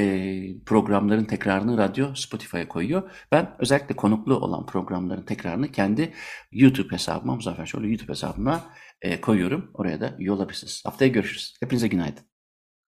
programların 0.66 1.24
tekrarını 1.24 1.78
radyo 1.78 2.14
Spotify'a 2.14 2.68
koyuyor. 2.68 3.10
Ben 3.32 3.54
özellikle 3.58 3.96
konuklu 3.96 4.36
olan 4.36 4.66
programların 4.66 5.22
tekrarını 5.22 5.72
kendi 5.72 6.12
YouTube 6.52 6.94
hesabıma, 6.94 7.34
Muzaffer 7.34 7.66
Corlu 7.66 7.88
YouTube 7.88 8.12
hesabıma 8.12 8.64
e, 9.02 9.20
koyuyorum. 9.20 9.70
Oraya 9.74 10.00
da 10.00 10.16
üye 10.18 10.32
olabilirsiniz. 10.32 10.82
Haftaya 10.86 11.10
görüşürüz. 11.10 11.54
Hepinize 11.60 11.88
günaydın. 11.88 12.35